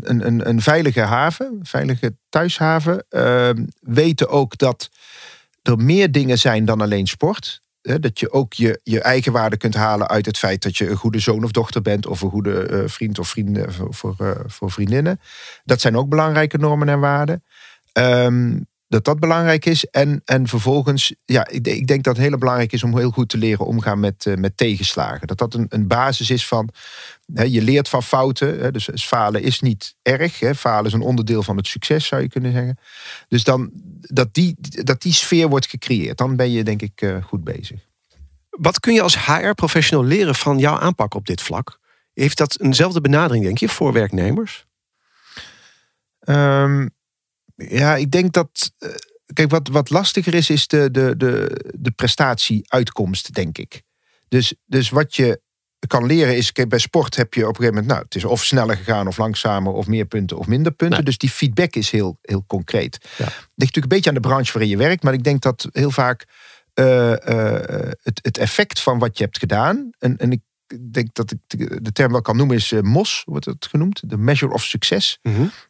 een, 0.00 0.26
een, 0.26 0.48
een 0.48 0.60
veilige 0.60 1.00
haven, 1.00 1.46
een 1.46 1.66
veilige 1.66 2.16
thuishaven. 2.28 3.04
Eh, 3.08 3.50
weten 3.80 4.28
ook 4.28 4.58
dat 4.58 4.88
er 5.62 5.76
meer 5.78 6.12
dingen 6.12 6.38
zijn 6.38 6.64
dan 6.64 6.80
alleen 6.80 7.06
sport. 7.06 7.62
Dat 7.86 8.20
je 8.20 8.32
ook 8.32 8.52
je, 8.52 8.80
je 8.82 9.00
eigen 9.00 9.32
waarde 9.32 9.56
kunt 9.56 9.74
halen 9.74 10.08
uit 10.08 10.26
het 10.26 10.38
feit 10.38 10.62
dat 10.62 10.76
je 10.76 10.90
een 10.90 10.96
goede 10.96 11.18
zoon 11.18 11.44
of 11.44 11.50
dochter 11.50 11.82
bent. 11.82 12.06
Of 12.06 12.20
een 12.20 12.30
goede 12.30 12.66
eh, 12.66 12.82
vriend 12.86 13.18
of 13.18 13.28
vrienden 13.28 13.72
voor, 13.72 13.94
voor, 13.94 14.14
eh, 14.18 14.30
voor 14.46 14.70
vriendinnen. 14.70 15.20
Dat 15.64 15.80
zijn 15.80 15.96
ook 15.96 16.08
belangrijke 16.08 16.58
normen 16.58 16.88
en 16.88 17.00
waarden. 17.00 17.44
Ehm, 17.92 18.58
dat 18.88 19.04
dat 19.04 19.20
belangrijk 19.20 19.64
is. 19.64 19.84
En, 19.84 20.22
en 20.24 20.48
vervolgens, 20.48 21.14
ja, 21.24 21.48
ik, 21.48 21.66
ik 21.66 21.86
denk 21.86 22.04
dat 22.04 22.16
het 22.16 22.26
heel 22.26 22.38
belangrijk 22.38 22.72
is 22.72 22.82
om 22.82 22.96
heel 22.96 23.10
goed 23.10 23.28
te 23.28 23.36
leren 23.36 23.66
omgaan 23.66 24.00
met, 24.00 24.26
eh, 24.26 24.34
met 24.34 24.56
tegenslagen. 24.56 25.26
Dat 25.26 25.38
dat 25.38 25.54
een, 25.54 25.66
een 25.68 25.86
basis 25.86 26.30
is 26.30 26.46
van, 26.46 26.68
hè, 27.34 27.42
je 27.42 27.62
leert 27.62 27.88
van 27.88 28.02
fouten. 28.02 28.60
Hè, 28.60 28.70
dus, 28.70 28.84
dus 28.84 29.06
falen 29.06 29.42
is 29.42 29.60
niet 29.60 29.96
erg. 30.02 30.40
Hè, 30.40 30.54
falen 30.54 30.86
is 30.86 30.92
een 30.92 31.00
onderdeel 31.00 31.42
van 31.42 31.56
het 31.56 31.66
succes, 31.66 32.06
zou 32.06 32.22
je 32.22 32.28
kunnen 32.28 32.52
zeggen. 32.52 32.78
Dus 33.28 33.44
dan, 33.44 33.70
dat, 34.12 34.34
die, 34.34 34.56
dat 34.84 35.02
die 35.02 35.12
sfeer 35.12 35.48
wordt 35.48 35.66
gecreëerd, 35.66 36.18
dan 36.18 36.36
ben 36.36 36.50
je 36.50 36.64
denk 36.64 36.82
ik 36.82 37.00
eh, 37.00 37.24
goed 37.24 37.44
bezig. 37.44 37.80
Wat 38.50 38.80
kun 38.80 38.94
je 38.94 39.02
als 39.02 39.26
HR-professional 39.26 40.04
leren 40.06 40.34
van 40.34 40.58
jouw 40.58 40.78
aanpak 40.78 41.14
op 41.14 41.26
dit 41.26 41.40
vlak? 41.42 41.78
Heeft 42.12 42.38
dat 42.38 42.60
eenzelfde 42.60 43.00
benadering, 43.00 43.44
denk 43.44 43.58
je, 43.58 43.68
voor 43.68 43.92
werknemers? 43.92 44.66
Ehm, 46.20 46.88
ja, 47.54 47.96
ik 47.96 48.10
denk 48.10 48.32
dat. 48.32 48.72
eh, 48.78 48.90
Kijk, 49.32 49.50
wat, 49.50 49.68
wat 49.68 49.90
lastiger 49.90 50.34
is, 50.34 50.50
is 50.50 50.66
de, 50.66 50.90
de, 50.90 51.16
de, 51.16 51.60
de 51.78 51.90
prestatieuitkomst, 51.90 53.34
denk 53.34 53.58
ik. 53.58 53.82
Dus, 54.28 54.54
dus 54.66 54.90
wat 54.90 55.14
je 55.16 55.40
kan 55.86 56.06
leren 56.06 56.36
is, 56.36 56.52
bij 56.52 56.78
sport 56.78 57.16
heb 57.16 57.34
je 57.34 57.40
op 57.40 57.48
een 57.48 57.54
gegeven 57.54 57.74
moment, 57.74 57.92
nou, 57.92 58.04
het 58.04 58.14
is 58.14 58.24
of 58.24 58.44
sneller 58.44 58.76
gegaan 58.76 59.06
of 59.06 59.18
langzamer 59.18 59.72
of 59.72 59.86
meer 59.86 60.04
punten 60.04 60.38
of 60.38 60.46
minder 60.46 60.72
punten. 60.72 60.96
Nee. 60.96 61.06
Dus 61.06 61.18
die 61.18 61.30
feedback 61.30 61.74
is 61.74 61.90
heel, 61.90 62.18
heel 62.22 62.44
concreet. 62.46 62.98
Ja. 63.02 63.24
Ligt 63.24 63.34
natuurlijk 63.54 63.82
een 63.82 63.88
beetje 63.88 64.08
aan 64.08 64.16
de 64.16 64.28
branche 64.28 64.52
waarin 64.52 64.70
je 64.70 64.76
werkt, 64.76 65.02
maar 65.02 65.12
ik 65.12 65.24
denk 65.24 65.42
dat 65.42 65.68
heel 65.72 65.90
vaak 65.90 66.24
eh, 66.74 67.12
eh, 67.12 67.92
het, 68.02 68.18
het 68.22 68.38
effect 68.38 68.80
van 68.80 68.98
wat 68.98 69.18
je 69.18 69.24
hebt 69.24 69.38
gedaan, 69.38 69.90
en, 69.98 70.16
en 70.16 70.32
ik 70.32 70.40
denk 70.90 71.14
dat 71.14 71.30
ik 71.30 71.38
de 71.84 71.92
term 71.92 72.12
wel 72.12 72.20
kan 72.20 72.36
noemen, 72.36 72.56
is 72.56 72.72
eh, 72.72 72.80
MOS, 72.80 73.22
wordt 73.24 73.44
het 73.44 73.66
genoemd, 73.66 74.10
de 74.10 74.16
measure 74.16 74.52
of 74.52 74.64
success 74.64 75.18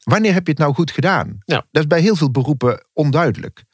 wanneer 0.02 0.32
heb 0.32 0.46
je 0.46 0.50
het 0.50 0.60
nou 0.60 0.74
goed 0.74 0.90
gedaan? 0.90 1.38
Ja. 1.44 1.66
Dat 1.70 1.82
is 1.82 1.86
bij 1.86 2.00
heel 2.00 2.16
veel 2.16 2.30
beroepen 2.30 2.86
onduidelijk. 2.92 3.64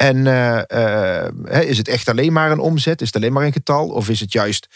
En 0.00 0.26
eh, 0.26 1.22
eh, 1.56 1.68
is 1.68 1.78
het 1.78 1.88
echt 1.88 2.08
alleen 2.08 2.32
maar 2.32 2.50
een 2.50 2.58
omzet? 2.58 3.00
Is 3.00 3.06
het 3.06 3.16
alleen 3.16 3.32
maar 3.32 3.44
een 3.44 3.52
getal? 3.52 3.88
Of 3.88 4.08
is 4.08 4.20
het 4.20 4.32
juist 4.32 4.66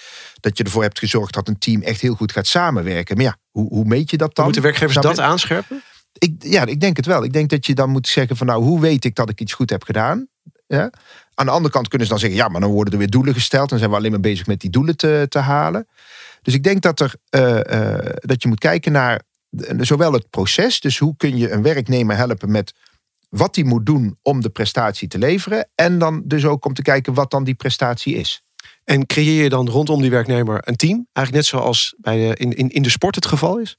dat 0.40 0.59
je 0.59 0.64
ervoor 0.64 0.83
hebt 0.83 0.99
gezorgd 0.99 1.35
dat 1.35 1.49
een 1.49 1.59
team 1.59 1.83
echt 1.83 2.00
heel 2.00 2.14
goed 2.14 2.33
gaat 2.33 2.47
samenwerken? 2.47 3.16
Maar 3.16 3.25
ja, 3.25 3.37
hoe, 3.50 3.69
hoe 3.69 3.85
meet 3.85 4.11
je 4.11 4.16
dat 4.16 4.35
dan? 4.35 4.45
Moeten 4.45 4.62
werkgevers 4.62 4.97
dat 4.97 5.21
aanscherpen? 5.21 5.83
Ik, 6.12 6.35
ja, 6.38 6.66
ik 6.66 6.81
denk 6.81 6.97
het 6.97 7.07
wel. 7.07 7.25
Ik 7.25 7.33
denk 7.33 7.50
dat 7.50 7.66
je 7.66 7.75
dan 7.75 7.90
moet 7.90 8.09
zeggen 8.09 8.37
van 8.37 8.47
nou, 8.47 8.62
hoe 8.62 8.81
weet 8.81 9.04
ik 9.04 9.14
dat 9.14 9.31
ik 9.31 9.40
iets 9.40 9.52
goed 9.52 9.71
heb 9.71 9.83
gedaan? 9.83 10.28
Ja? 10.66 10.90
Aan 11.35 11.47
de 11.47 11.52
andere 11.52 11.73
kant 11.73 11.88
kunnen 11.88 12.07
ze 12.07 12.12
dan 12.12 12.23
zeggen, 12.23 12.38
ja, 12.38 12.49
maar 12.49 12.61
dan 12.61 12.71
worden 12.71 12.93
er 12.93 12.99
weer 12.99 13.11
doelen 13.11 13.35
gesteld. 13.35 13.69
Dan 13.69 13.78
zijn 13.78 13.90
we 13.90 13.97
alleen 13.97 14.11
maar 14.11 14.21
bezig 14.21 14.47
met 14.47 14.61
die 14.61 14.71
doelen 14.71 14.97
te, 14.97 15.26
te 15.28 15.38
halen. 15.38 15.88
Dus 16.43 16.54
ik 16.54 16.62
denk 16.62 16.83
dat, 16.83 17.00
er, 17.00 17.14
eh, 17.31 18.11
dat 18.14 18.43
je 18.43 18.49
moet 18.49 18.59
kijken 18.59 18.93
naar 18.93 19.23
zowel 19.78 20.12
het 20.12 20.31
proces, 20.31 20.81
dus 20.81 20.99
hoe 20.99 21.14
kun 21.16 21.37
je 21.37 21.50
een 21.50 21.62
werknemer 21.62 22.16
helpen 22.16 22.50
met 22.50 22.75
wat 23.36 23.54
hij 23.54 23.64
moet 23.64 23.86
doen 23.86 24.18
om 24.22 24.40
de 24.40 24.48
prestatie 24.50 25.08
te 25.08 25.18
leveren. 25.18 25.68
En 25.74 25.98
dan 25.98 26.22
dus 26.24 26.44
ook 26.44 26.64
om 26.64 26.74
te 26.74 26.82
kijken 26.82 27.14
wat 27.14 27.30
dan 27.30 27.44
die 27.44 27.54
prestatie 27.54 28.14
is. 28.14 28.42
En 28.84 29.06
creëer 29.06 29.42
je 29.42 29.48
dan 29.48 29.68
rondom 29.68 30.00
die 30.00 30.10
werknemer 30.10 30.60
een 30.64 30.76
team? 30.76 31.06
Eigenlijk 31.12 31.32
net 31.50 31.60
zoals 31.60 31.94
bij 31.98 32.16
de, 32.16 32.34
in, 32.36 32.52
in, 32.56 32.68
in 32.68 32.82
de 32.82 32.90
sport 32.90 33.14
het 33.14 33.26
geval 33.26 33.58
is? 33.58 33.76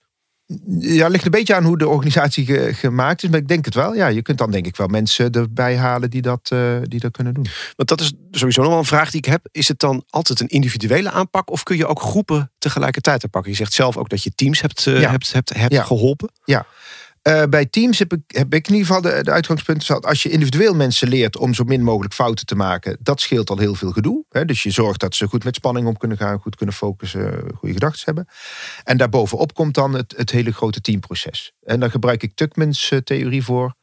Ja, 0.80 1.04
het 1.04 1.12
ligt 1.12 1.26
een 1.26 1.32
beetje 1.32 1.56
aan 1.56 1.64
hoe 1.64 1.78
de 1.78 1.88
organisatie 1.88 2.46
ge- 2.46 2.74
gemaakt 2.74 3.24
is. 3.24 3.30
Maar 3.30 3.40
ik 3.40 3.48
denk 3.48 3.66
het 3.66 3.74
wel. 3.74 3.94
Ja, 3.96 4.08
je 4.08 4.22
kunt 4.22 4.38
dan 4.38 4.52
denk 4.52 4.66
ik 4.66 4.76
wel 4.76 4.88
mensen 4.88 5.32
erbij 5.32 5.78
halen 5.78 6.10
die 6.10 6.22
dat, 6.22 6.50
eh, 6.52 6.78
die 6.84 7.00
dat 7.00 7.12
kunnen 7.12 7.34
doen. 7.34 7.46
Want 7.76 7.90
dat 7.90 8.02
is 8.02 8.14
sowieso 8.32 8.62
nog 8.62 8.70
wel 8.70 8.80
een 8.80 8.86
vraag 8.86 9.10
die 9.12 9.20
ik 9.20 9.26
heb. 9.26 9.48
Is 9.52 9.68
het 9.68 9.80
dan 9.80 10.04
altijd 10.10 10.40
een 10.40 10.48
individuele 10.48 11.12
aanpak 11.12 11.52
of 11.52 11.64
kun 11.64 11.78
je 11.78 11.86
ook 11.88 12.02
groepen 12.02 12.52
tegelijkertijd 12.58 13.24
aanpakken? 13.24 13.52
Je 13.52 13.58
zegt 13.58 13.74
zelf 13.74 13.98
ook 13.98 14.10
dat 14.10 14.24
je 14.24 14.32
teams 14.36 14.62
hebt, 14.62 14.88
eh, 14.88 15.02
Ja. 15.02 15.10
hebt, 15.12 15.34
hebt, 15.34 15.54
hebt 15.54 15.74
Ja. 15.74 15.84
geholpen. 15.84 16.30
Eh, 17.26 17.44
bij 17.50 17.66
teams 17.66 18.00
heb 18.00 18.14
ik, 18.14 18.22
heb 18.28 18.54
ik 18.54 18.68
in 18.68 18.74
ieder 18.74 18.88
geval 18.88 19.24
de, 19.24 19.32
uitgangspunt 19.32 19.88
dat 19.88 20.06
als 20.06 20.24
je 20.24 20.30
individueel 20.30 20.76
mensen 20.76 21.08
leert 21.08 21.38
om 21.38 21.54
zo 21.54 21.64
min 21.64 21.84
mogelijk 21.84 22.14
fouten 22.14 22.46
te 22.46 22.56
maken, 22.56 22.98
dat 23.00 23.22
scheelt 23.22 23.50
al 23.50 23.58
heel 23.58 23.76
veel 23.76 23.92
gedoe. 23.92 24.26
Hè? 24.30 24.46
Dus 24.46 24.64
je 24.64 24.72
zorgt 24.72 25.00
dat 25.00 25.16
ze 25.16 25.28
goed 25.28 25.44
met 25.44 25.56
spanning 25.56 25.88
om 25.88 25.98
kunnen 25.98 26.18
gaan, 26.18 26.40
goed 26.40 26.56
kunnen 26.56 26.76
focussen, 26.76 27.52
goede 27.56 27.74
gedachten 27.74 28.02
hebben. 28.06 28.28
En 28.84 28.98
daarbovenop 28.98 29.54
komt 29.54 29.74
dan 29.74 29.94
het, 29.94 30.14
het 30.18 30.32
hele 30.32 30.52
grote 30.52 30.82
teamproces. 30.82 31.54
En 31.64 31.80
daar 31.80 31.92
gebruik 31.92 32.24
ik 32.24 32.36
Tuckmans 32.36 32.92
eh, 32.92 33.00
theorie 33.00 33.44
voor. 33.44 33.76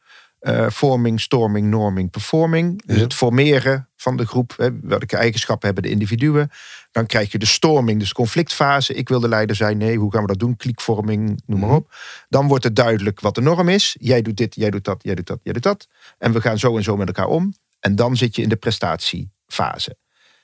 Uh, 0.42 0.68
forming, 0.68 1.20
storming, 1.20 1.66
norming, 1.66 2.10
performing. 2.10 2.82
Dus 2.86 3.00
het 3.00 3.14
formeren 3.14 3.88
van 3.96 4.16
de 4.16 4.26
groep. 4.26 4.54
Hè, 4.56 4.80
welke 4.80 5.16
eigenschappen 5.16 5.66
hebben 5.66 5.84
de 5.84 5.90
individuen. 5.90 6.50
Dan 6.90 7.06
krijg 7.06 7.32
je 7.32 7.38
de 7.38 7.46
storming, 7.46 7.98
dus 7.98 8.12
conflictfase. 8.12 8.94
Ik 8.94 9.08
wil 9.08 9.20
de 9.20 9.28
leider 9.28 9.56
zijn. 9.56 9.78
Nee, 9.78 9.98
hoe 9.98 10.12
gaan 10.12 10.20
we 10.20 10.26
dat 10.26 10.38
doen? 10.38 10.56
Kliekvorming, 10.56 11.42
noem 11.46 11.58
maar 11.60 11.68
mhm. 11.68 11.78
op. 11.78 11.94
Dan 12.28 12.48
wordt 12.48 12.64
het 12.64 12.76
duidelijk 12.76 13.20
wat 13.20 13.34
de 13.34 13.40
norm 13.40 13.68
is. 13.68 13.96
Jij 14.00 14.22
doet 14.22 14.36
dit, 14.36 14.54
jij 14.54 14.70
doet 14.70 14.84
dat, 14.84 15.02
jij 15.02 15.14
doet 15.14 15.26
dat, 15.26 15.40
jij 15.42 15.52
doet 15.52 15.62
dat. 15.62 15.88
En 16.18 16.32
we 16.32 16.40
gaan 16.40 16.58
zo 16.58 16.76
en 16.76 16.82
zo 16.82 16.96
met 16.96 17.06
elkaar 17.06 17.28
om. 17.28 17.54
En 17.80 17.96
dan 17.96 18.16
zit 18.16 18.36
je 18.36 18.42
in 18.42 18.48
de 18.48 18.56
prestatiefase. 18.56 19.96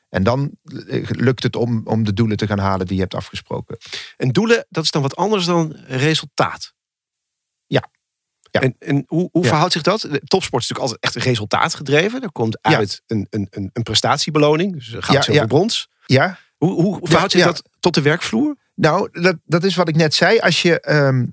En 0.08 0.22
dan 0.22 0.50
eh, 0.86 1.08
lukt 1.08 1.42
het 1.42 1.56
om, 1.56 1.80
om 1.84 2.04
de 2.04 2.12
doelen 2.12 2.36
te 2.36 2.46
gaan 2.46 2.58
halen 2.58 2.86
die 2.86 2.94
je 2.94 3.02
hebt 3.02 3.14
afgesproken. 3.14 3.78
En 4.16 4.28
doelen, 4.28 4.66
dat 4.68 4.84
is 4.84 4.90
dan 4.90 5.02
wat 5.02 5.16
anders 5.16 5.44
dan 5.44 5.76
resultaat. 5.86 6.76
Ja. 8.60 8.66
En, 8.66 8.76
en 8.78 9.04
hoe, 9.06 9.28
hoe 9.32 9.44
verhoudt 9.44 9.72
zich 9.72 9.82
dat? 9.82 10.00
Topsport 10.24 10.62
is 10.62 10.68
natuurlijk 10.68 10.78
altijd 10.78 11.00
echt 11.00 11.24
resultaatgedreven. 11.24 12.22
Er 12.22 12.32
komt 12.32 12.58
uit 12.62 13.02
een, 13.06 13.26
een, 13.30 13.46
een, 13.50 13.70
een 13.72 13.82
prestatiebeloning. 13.82 14.74
Dus 14.74 14.94
goud, 14.98 15.24
zilver, 15.24 15.46
brons. 15.46 15.88
Ja. 16.06 16.38
Hoe, 16.56 16.72
hoe 16.72 16.98
verhoudt 17.02 17.32
zich 17.32 17.44
dat 17.44 17.62
tot 17.80 17.94
de 17.94 18.02
werkvloer? 18.02 18.56
Nou, 18.74 19.08
dat, 19.12 19.36
dat 19.44 19.64
is 19.64 19.74
wat 19.74 19.88
ik 19.88 19.96
net 19.96 20.14
zei. 20.14 20.38
Als 20.38 20.62
je, 20.62 20.84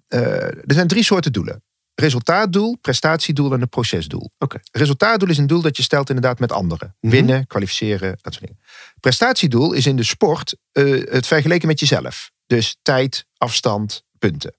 uh, 0.09 0.21
er 0.43 0.73
zijn 0.73 0.87
drie 0.87 1.03
soorten 1.03 1.31
doelen 1.31 1.63
resultaatdoel, 1.95 2.77
prestatiedoel 2.81 3.53
en 3.53 3.61
een 3.61 3.69
procesdoel. 3.69 4.31
Okay. 4.37 4.61
Resultaatdoel 4.71 5.29
is 5.29 5.37
een 5.37 5.47
doel 5.47 5.61
dat 5.61 5.77
je 5.77 5.83
stelt 5.83 6.09
inderdaad 6.09 6.39
met 6.39 6.51
anderen. 6.51 6.95
Mhm. 7.01 7.13
Winnen, 7.13 7.47
kwalificeren, 7.47 8.17
dat 8.21 8.33
soort 8.33 8.45
dingen. 8.45 8.61
Prestatiedoel 8.99 9.73
is 9.73 9.85
in 9.85 9.95
de 9.95 10.03
sport 10.03 10.55
uh, 10.73 11.05
het 11.11 11.27
vergeleken 11.27 11.67
met 11.67 11.79
jezelf. 11.79 12.31
Dus 12.47 12.77
tijd, 12.81 13.25
afstand, 13.37 14.03
punten. 14.17 14.55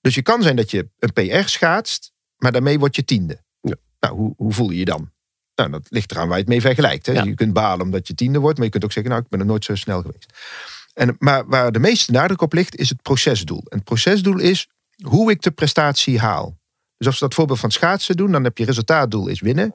Dus 0.00 0.14
je 0.14 0.22
kan 0.22 0.42
zijn 0.42 0.56
dat 0.56 0.70
je 0.70 0.88
een 0.98 1.12
PR 1.12 1.48
schaatst, 1.48 2.12
maar 2.36 2.52
daarmee 2.52 2.78
word 2.78 2.96
je 2.96 3.04
tiende. 3.04 3.42
Ja. 3.60 3.74
Nou, 4.00 4.14
hoe, 4.14 4.34
hoe 4.36 4.52
voel 4.52 4.70
je 4.70 4.78
je 4.78 4.84
dan? 4.84 5.10
Nou, 5.54 5.70
dat 5.70 5.86
ligt 5.88 6.10
eraan 6.10 6.28
waar 6.28 6.36
je 6.36 6.42
het 6.42 6.52
mee 6.52 6.60
vergelijkt. 6.60 7.06
Hè? 7.06 7.12
Je 7.12 7.34
kunt 7.34 7.52
balen 7.52 7.84
omdat 7.84 8.08
je 8.08 8.14
tiende 8.14 8.38
wordt, 8.38 8.56
maar 8.56 8.66
je 8.66 8.72
kunt 8.72 8.84
ook 8.84 8.92
zeggen, 8.92 9.12
nou, 9.12 9.24
ik 9.24 9.30
ben 9.30 9.40
er 9.40 9.46
nooit 9.46 9.64
zo 9.64 9.74
snel 9.74 10.02
geweest. 10.02 10.32
En, 10.94 11.16
maar 11.18 11.46
waar 11.46 11.72
de 11.72 11.78
meeste 11.78 12.12
nadruk 12.12 12.42
op 12.42 12.52
ligt, 12.52 12.76
is 12.76 12.88
het 12.88 13.02
procesdoel. 13.02 13.62
En 13.68 13.76
het 13.76 13.84
procesdoel 13.84 14.38
is 14.38 14.68
hoe 15.02 15.30
ik 15.30 15.42
de 15.42 15.50
prestatie 15.50 16.18
haal. 16.18 16.58
Dus 16.96 17.06
als 17.06 17.18
we 17.18 17.24
dat 17.24 17.34
voorbeeld 17.34 17.58
van 17.58 17.70
schaatsen 17.70 18.16
doen, 18.16 18.32
dan 18.32 18.44
heb 18.44 18.58
je 18.58 18.64
resultaatdoel 18.64 19.28
is 19.28 19.40
winnen. 19.40 19.74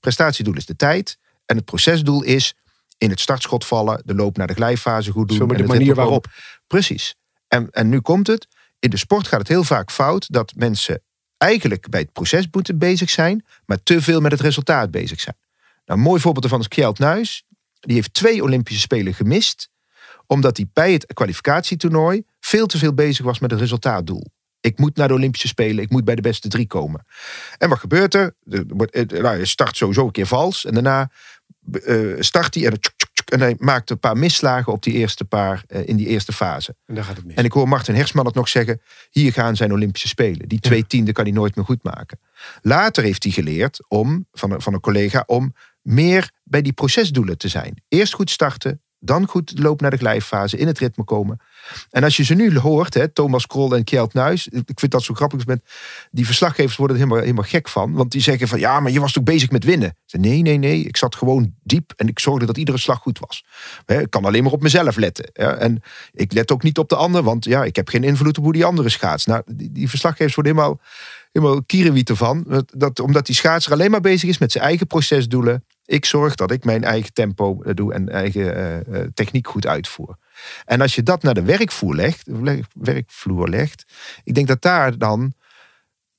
Prestatiedoel 0.00 0.54
is 0.54 0.66
de 0.66 0.76
tijd. 0.76 1.18
En 1.46 1.56
het 1.56 1.64
procesdoel 1.64 2.22
is 2.22 2.54
in 2.98 3.10
het 3.10 3.20
startschot 3.20 3.66
vallen, 3.66 4.02
de 4.04 4.14
loop 4.14 4.36
naar 4.36 4.46
de 4.46 4.54
glijfase 4.54 5.12
goed 5.12 5.28
doen. 5.28 5.36
Zo 5.36 5.46
met 5.46 5.58
de 5.58 5.64
manier 5.64 5.94
waarop. 5.94 6.26
Precies. 6.66 7.14
En, 7.48 7.70
en 7.70 7.88
nu 7.88 8.00
komt 8.00 8.26
het. 8.26 8.48
In 8.84 8.90
de 8.90 8.96
sport 8.96 9.28
gaat 9.28 9.38
het 9.38 9.48
heel 9.48 9.64
vaak 9.64 9.90
fout 9.90 10.32
dat 10.32 10.52
mensen 10.56 11.02
eigenlijk 11.36 11.88
bij 11.88 12.00
het 12.00 12.12
proces 12.12 12.48
moeten 12.50 12.78
bezig 12.78 13.10
zijn, 13.10 13.44
maar 13.66 13.82
te 13.82 14.02
veel 14.02 14.20
met 14.20 14.32
het 14.32 14.40
resultaat 14.40 14.90
bezig 14.90 15.20
zijn. 15.20 15.36
Nou, 15.84 15.98
een 15.98 16.04
mooi 16.04 16.20
voorbeeld 16.20 16.44
ervan 16.44 16.60
is 16.60 16.68
Kjeld 16.68 16.98
Nuis. 16.98 17.44
Die 17.80 17.94
heeft 17.94 18.14
twee 18.14 18.42
Olympische 18.42 18.80
Spelen 18.80 19.14
gemist, 19.14 19.68
omdat 20.26 20.56
hij 20.56 20.66
bij 20.72 20.92
het 20.92 21.14
kwalificatietoernooi 21.14 22.24
veel 22.40 22.66
te 22.66 22.78
veel 22.78 22.94
bezig 22.94 23.24
was 23.24 23.38
met 23.38 23.50
het 23.50 23.60
resultaatdoel. 23.60 24.24
Ik 24.60 24.78
moet 24.78 24.96
naar 24.96 25.08
de 25.08 25.14
Olympische 25.14 25.48
Spelen. 25.48 25.84
Ik 25.84 25.90
moet 25.90 26.04
bij 26.04 26.14
de 26.14 26.22
beste 26.22 26.48
drie 26.48 26.66
komen. 26.66 27.06
En 27.58 27.68
wat 27.68 27.78
gebeurt 27.78 28.14
er? 28.14 28.34
Nou, 28.42 29.38
je 29.38 29.46
start 29.46 29.76
sowieso 29.76 30.04
een 30.04 30.10
keer 30.10 30.26
vals. 30.26 30.64
En 30.64 30.74
daarna 30.74 31.10
uh, 31.70 32.16
start 32.18 32.54
hij 32.54 32.66
en, 32.66 32.78
en 33.32 33.40
hij 33.40 33.54
maakt 33.58 33.90
een 33.90 33.98
paar 33.98 34.16
misslagen 34.16 34.72
op 34.72 34.82
die 34.82 34.92
eerste 34.92 35.24
paar, 35.24 35.64
uh, 35.68 35.88
in 35.88 35.96
die 35.96 36.06
eerste 36.06 36.32
fase. 36.32 36.76
En, 36.86 36.94
dan 36.94 37.04
gaat 37.04 37.16
het 37.16 37.24
mis. 37.24 37.34
en 37.34 37.44
ik 37.44 37.52
hoor 37.52 37.68
Martin 37.68 37.94
Hersman 37.94 38.26
het 38.26 38.34
nog 38.34 38.48
zeggen. 38.48 38.80
Hier 39.10 39.32
gaan 39.32 39.56
zijn 39.56 39.72
Olympische 39.72 40.08
Spelen. 40.08 40.48
Die 40.48 40.60
twee 40.60 40.86
tiende 40.86 41.12
kan 41.12 41.24
hij 41.24 41.32
nooit 41.32 41.56
meer 41.56 41.64
goed 41.64 41.82
maken. 41.82 42.18
Later 42.62 43.04
heeft 43.04 43.22
hij 43.22 43.32
geleerd 43.32 43.88
om, 43.88 44.26
van, 44.32 44.50
een, 44.50 44.60
van 44.60 44.74
een 44.74 44.80
collega 44.80 45.22
om 45.26 45.54
meer 45.82 46.30
bij 46.42 46.62
die 46.62 46.72
procesdoelen 46.72 47.38
te 47.38 47.48
zijn. 47.48 47.82
Eerst 47.88 48.12
goed 48.12 48.30
starten, 48.30 48.82
dan 49.04 49.26
goed 49.26 49.52
loop 49.58 49.80
naar 49.80 49.90
de 49.90 49.96
glijfase, 49.96 50.56
in 50.56 50.66
het 50.66 50.78
ritme 50.78 51.04
komen. 51.04 51.40
En 51.90 52.04
als 52.04 52.16
je 52.16 52.24
ze 52.24 52.34
nu 52.34 52.58
hoort, 52.58 52.94
hè, 52.94 53.08
Thomas 53.08 53.46
Krol 53.46 53.76
en 53.76 53.84
Kjeld 53.84 54.14
Nuis, 54.14 54.48
ik 54.48 54.80
vind 54.80 54.92
dat 54.92 55.02
zo 55.02 55.14
grappig. 55.14 55.46
Met, 55.46 55.60
die 56.10 56.26
verslaggevers 56.26 56.76
worden 56.76 56.96
er 56.96 57.02
helemaal, 57.02 57.24
helemaal 57.24 57.48
gek 57.50 57.68
van. 57.68 57.92
Want 57.92 58.10
die 58.10 58.20
zeggen 58.20 58.48
van 58.48 58.58
ja, 58.58 58.80
maar 58.80 58.92
je 58.92 59.00
was 59.00 59.12
toch 59.12 59.22
bezig 59.22 59.50
met 59.50 59.64
winnen? 59.64 59.96
Ze 60.04 60.18
nee, 60.18 60.42
nee, 60.42 60.58
nee. 60.58 60.84
Ik 60.84 60.96
zat 60.96 61.16
gewoon 61.16 61.54
diep 61.62 61.92
en 61.96 62.08
ik 62.08 62.18
zorgde 62.18 62.46
dat 62.46 62.56
iedere 62.56 62.78
slag 62.78 62.98
goed 62.98 63.18
was. 63.18 63.44
Ik 63.86 64.10
kan 64.10 64.24
alleen 64.24 64.42
maar 64.42 64.52
op 64.52 64.62
mezelf 64.62 64.96
letten. 64.96 65.32
En 65.32 65.82
ik 66.12 66.32
let 66.32 66.52
ook 66.52 66.62
niet 66.62 66.78
op 66.78 66.88
de 66.88 66.96
ander, 66.96 67.22
want 67.22 67.44
ja, 67.44 67.64
ik 67.64 67.76
heb 67.76 67.88
geen 67.88 68.04
invloed 68.04 68.38
op 68.38 68.44
hoe 68.44 68.52
die 68.52 68.64
andere 68.64 68.88
schaats. 68.88 69.26
Nou, 69.26 69.42
die 69.46 69.88
verslaggevers 69.88 70.34
worden 70.34 70.54
helemaal, 70.54 70.80
helemaal 71.34 71.64
kierenwiet 71.64 72.08
ervan. 72.08 72.64
Dat, 72.66 73.00
omdat 73.00 73.26
die 73.26 73.34
schaatser 73.34 73.72
alleen 73.72 73.90
maar 73.90 74.00
bezig 74.00 74.28
is 74.28 74.38
met 74.38 74.52
zijn 74.52 74.64
eigen 74.64 74.86
procesdoelen. 74.86 75.64
Ik 75.84 76.04
zorg 76.04 76.34
dat 76.34 76.50
ik 76.50 76.64
mijn 76.64 76.84
eigen 76.84 77.12
tempo 77.12 77.62
eh, 77.62 77.74
doe 77.74 77.92
en 77.92 78.08
eigen 78.08 78.84
uh, 78.88 79.00
techniek 79.14 79.48
goed 79.48 79.66
uitvoer. 79.66 80.16
En 80.64 80.80
als 80.80 80.94
je 80.94 81.02
dat 81.02 81.22
naar 81.22 81.34
de 81.34 81.42
werkvloer 81.42 81.94
legt, 81.94 82.26
legt, 83.44 83.84
ik 84.24 84.34
denk 84.34 84.48
dat 84.48 84.62
daar 84.62 84.98
dan 84.98 85.32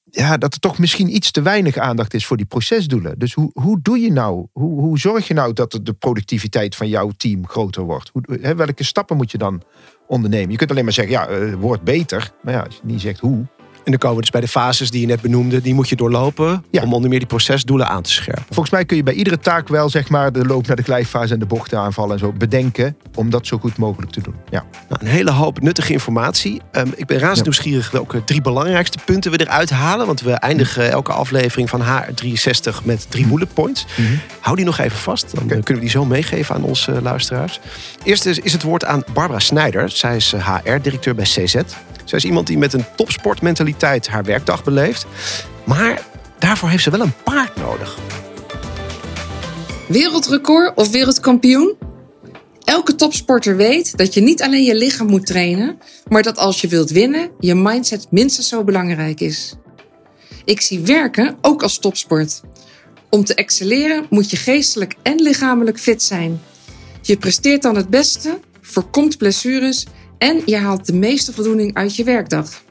ja, 0.04 0.38
dat 0.38 0.54
er 0.54 0.60
toch 0.60 0.78
misschien 0.78 1.16
iets 1.16 1.32
te 1.32 1.42
weinig 1.42 1.78
aandacht 1.78 2.14
is 2.14 2.26
voor 2.26 2.38
die 2.38 2.46
procesdoelen. 2.46 3.20
Dus 3.20 3.34
hoe, 3.34 3.50
hoe 3.54 3.80
doe 3.82 4.00
je 4.00 4.12
nou? 4.12 4.48
Hoe, 4.52 4.82
hoe 4.82 5.00
zorg 5.00 5.28
je 5.28 5.34
nou 5.34 5.54
dat 5.54 5.80
de 5.84 5.94
productiviteit 5.94 6.76
van 6.76 6.88
jouw 6.88 7.12
team 7.18 7.48
groter 7.48 7.84
wordt? 7.84 8.10
Hoe, 8.14 8.24
hè, 8.42 8.56
welke 8.56 8.84
stappen 8.84 9.18
moet 9.18 9.32
je 9.32 9.38
dan 9.38 9.62
ondernemen? 10.08 10.52
Je 10.52 10.58
kunt 10.58 10.72
alleen 10.72 10.84
maar 10.84 10.94
zeggen, 10.94 11.14
ja, 11.14 11.30
het 11.30 11.54
wordt 11.54 11.84
beter. 11.84 12.32
Maar 12.42 12.54
ja, 12.54 12.60
als 12.60 12.76
je 12.76 12.82
niet 12.84 13.02
zegt 13.02 13.20
hoe, 13.20 13.46
en 13.86 13.92
dan 13.92 14.00
komen 14.00 14.16
we 14.16 14.22
dus 14.22 14.32
bij 14.32 14.42
de 14.42 14.48
fases 14.48 14.92
die 14.92 15.02
je 15.02 15.08
net 15.08 15.22
benoemde. 15.22 15.62
Die 15.62 15.74
moet 15.74 15.90
je 15.90 15.96
doorlopen 15.96 16.64
om 16.72 16.94
onder 16.94 17.10
meer 17.10 17.20
die 17.20 17.28
procesdoelen 17.28 17.88
aan 17.88 18.02
te 18.02 18.12
scherpen. 18.12 18.44
Volgens 18.46 18.70
mij 18.70 18.86
kun 18.86 18.98
je 18.98 19.04
bij 19.04 19.14
iedere 19.14 19.40
taak 19.40 19.68
wel 19.68 19.90
zeg 19.90 20.10
maar, 20.10 20.32
de 20.32 20.46
loop 20.46 20.68
naar 20.68 20.76
de 20.76 20.84
glijfase 20.84 21.34
en 21.34 21.40
de 21.40 21.46
bochten 21.46 21.80
aanvallen 21.80 22.14
en 22.14 22.20
zo 22.20 22.32
bedenken. 22.32 22.98
Om 23.16 23.30
dat 23.30 23.48
zo 23.48 23.58
goed 23.58 23.78
mogelijk 23.78 24.12
te 24.12 24.22
doen. 24.22 24.36
Ja. 24.50 24.64
Nou, 24.90 25.02
een 25.02 25.12
hele 25.12 25.32
hoop 25.32 25.62
nuttige 25.62 25.94
informatie. 25.94 26.62
Um, 26.72 26.94
ik 26.96 27.06
ben 27.06 27.18
razend 27.18 27.44
nieuwsgierig 27.44 27.92
welke 27.92 28.24
drie 28.24 28.42
belangrijkste 28.42 28.98
punten 29.06 29.32
we 29.32 29.40
eruit 29.40 29.70
halen. 29.70 30.06
Want 30.06 30.22
we 30.22 30.32
eindigen 30.32 30.92
elke 30.92 31.12
aflevering 31.12 31.70
van 31.70 31.82
HR63 31.82 32.84
met 32.84 33.12
drie 33.12 33.28
bullet 33.28 33.54
points. 33.54 33.86
Mm 33.96 34.06
-hmm. 34.06 34.20
Hou 34.40 34.56
die 34.56 34.66
nog 34.66 34.78
even 34.78 34.98
vast. 34.98 35.36
Dan 35.36 35.48
kunnen 35.48 35.66
we 35.66 35.80
die 35.80 35.90
zo 35.90 36.06
meegeven 36.06 36.56
aan 36.56 36.64
onze 36.64 37.02
luisteraars. 37.02 37.60
Eerst 38.04 38.26
is, 38.26 38.40
is 38.40 38.54
het 38.54 38.64
woord 38.64 38.86
aan 38.86 39.04
Barbara 39.14 39.40
Snijder. 39.40 39.90
Zij 39.90 40.16
is 40.16 40.32
HR-directeur 40.32 41.12
eh, 41.12 41.16
bij 41.16 41.26
CZ. 41.26 41.56
Zij 42.06 42.18
is 42.18 42.26
iemand 42.26 42.48
die 42.48 42.58
met 42.58 42.74
een 42.74 42.86
topsportmentaliteit 42.96 44.08
haar 44.08 44.24
werkdag 44.24 44.64
beleeft. 44.64 45.06
Maar 45.64 46.06
daarvoor 46.40 46.70
heeft 46.70 46.84
ze 46.84 46.90
wel 46.90 47.02
een 47.02 47.14
paard 47.24 47.56
nodig. 47.56 47.98
Wereldrecord 49.88 50.78
of 50.78 50.92
wereldkampioen? 50.92 51.76
Elke 52.64 52.96
topsporter 52.96 53.56
weet 53.56 53.98
dat 53.98 54.14
je 54.14 54.22
niet 54.22 54.42
alleen 54.42 54.64
je 54.64 54.76
lichaam 54.76 55.08
moet 55.08 55.26
trainen, 55.26 55.78
maar 56.08 56.24
dat 56.24 56.38
als 56.38 56.62
je 56.62 56.68
wilt 56.68 56.90
winnen, 56.90 57.30
je 57.40 57.56
mindset 57.56 58.08
minstens 58.10 58.48
zo 58.48 58.64
belangrijk 58.64 59.20
is. 59.20 59.56
Ik 60.46 60.62
zie 60.62 60.80
werken 60.80 61.38
ook 61.42 61.64
als 61.64 61.78
topsport. 61.78 62.42
Om 63.10 63.24
te 63.24 63.36
excelleren 63.36 64.06
moet 64.10 64.30
je 64.30 64.38
geestelijk 64.38 64.96
en 65.02 65.22
lichamelijk 65.22 65.80
fit 65.80 66.04
zijn. 66.04 66.42
Je 67.02 67.18
presteert 67.18 67.62
dan 67.62 67.76
het 67.76 67.90
beste, 67.90 68.40
voorkomt 68.62 69.18
blessures 69.18 69.86
en 70.18 70.42
je 70.46 70.58
haalt 70.58 70.86
de 70.86 70.94
meeste 70.94 71.34
voldoening 71.34 71.74
uit 71.74 71.96
je 71.96 72.04
werkdag. 72.04 72.64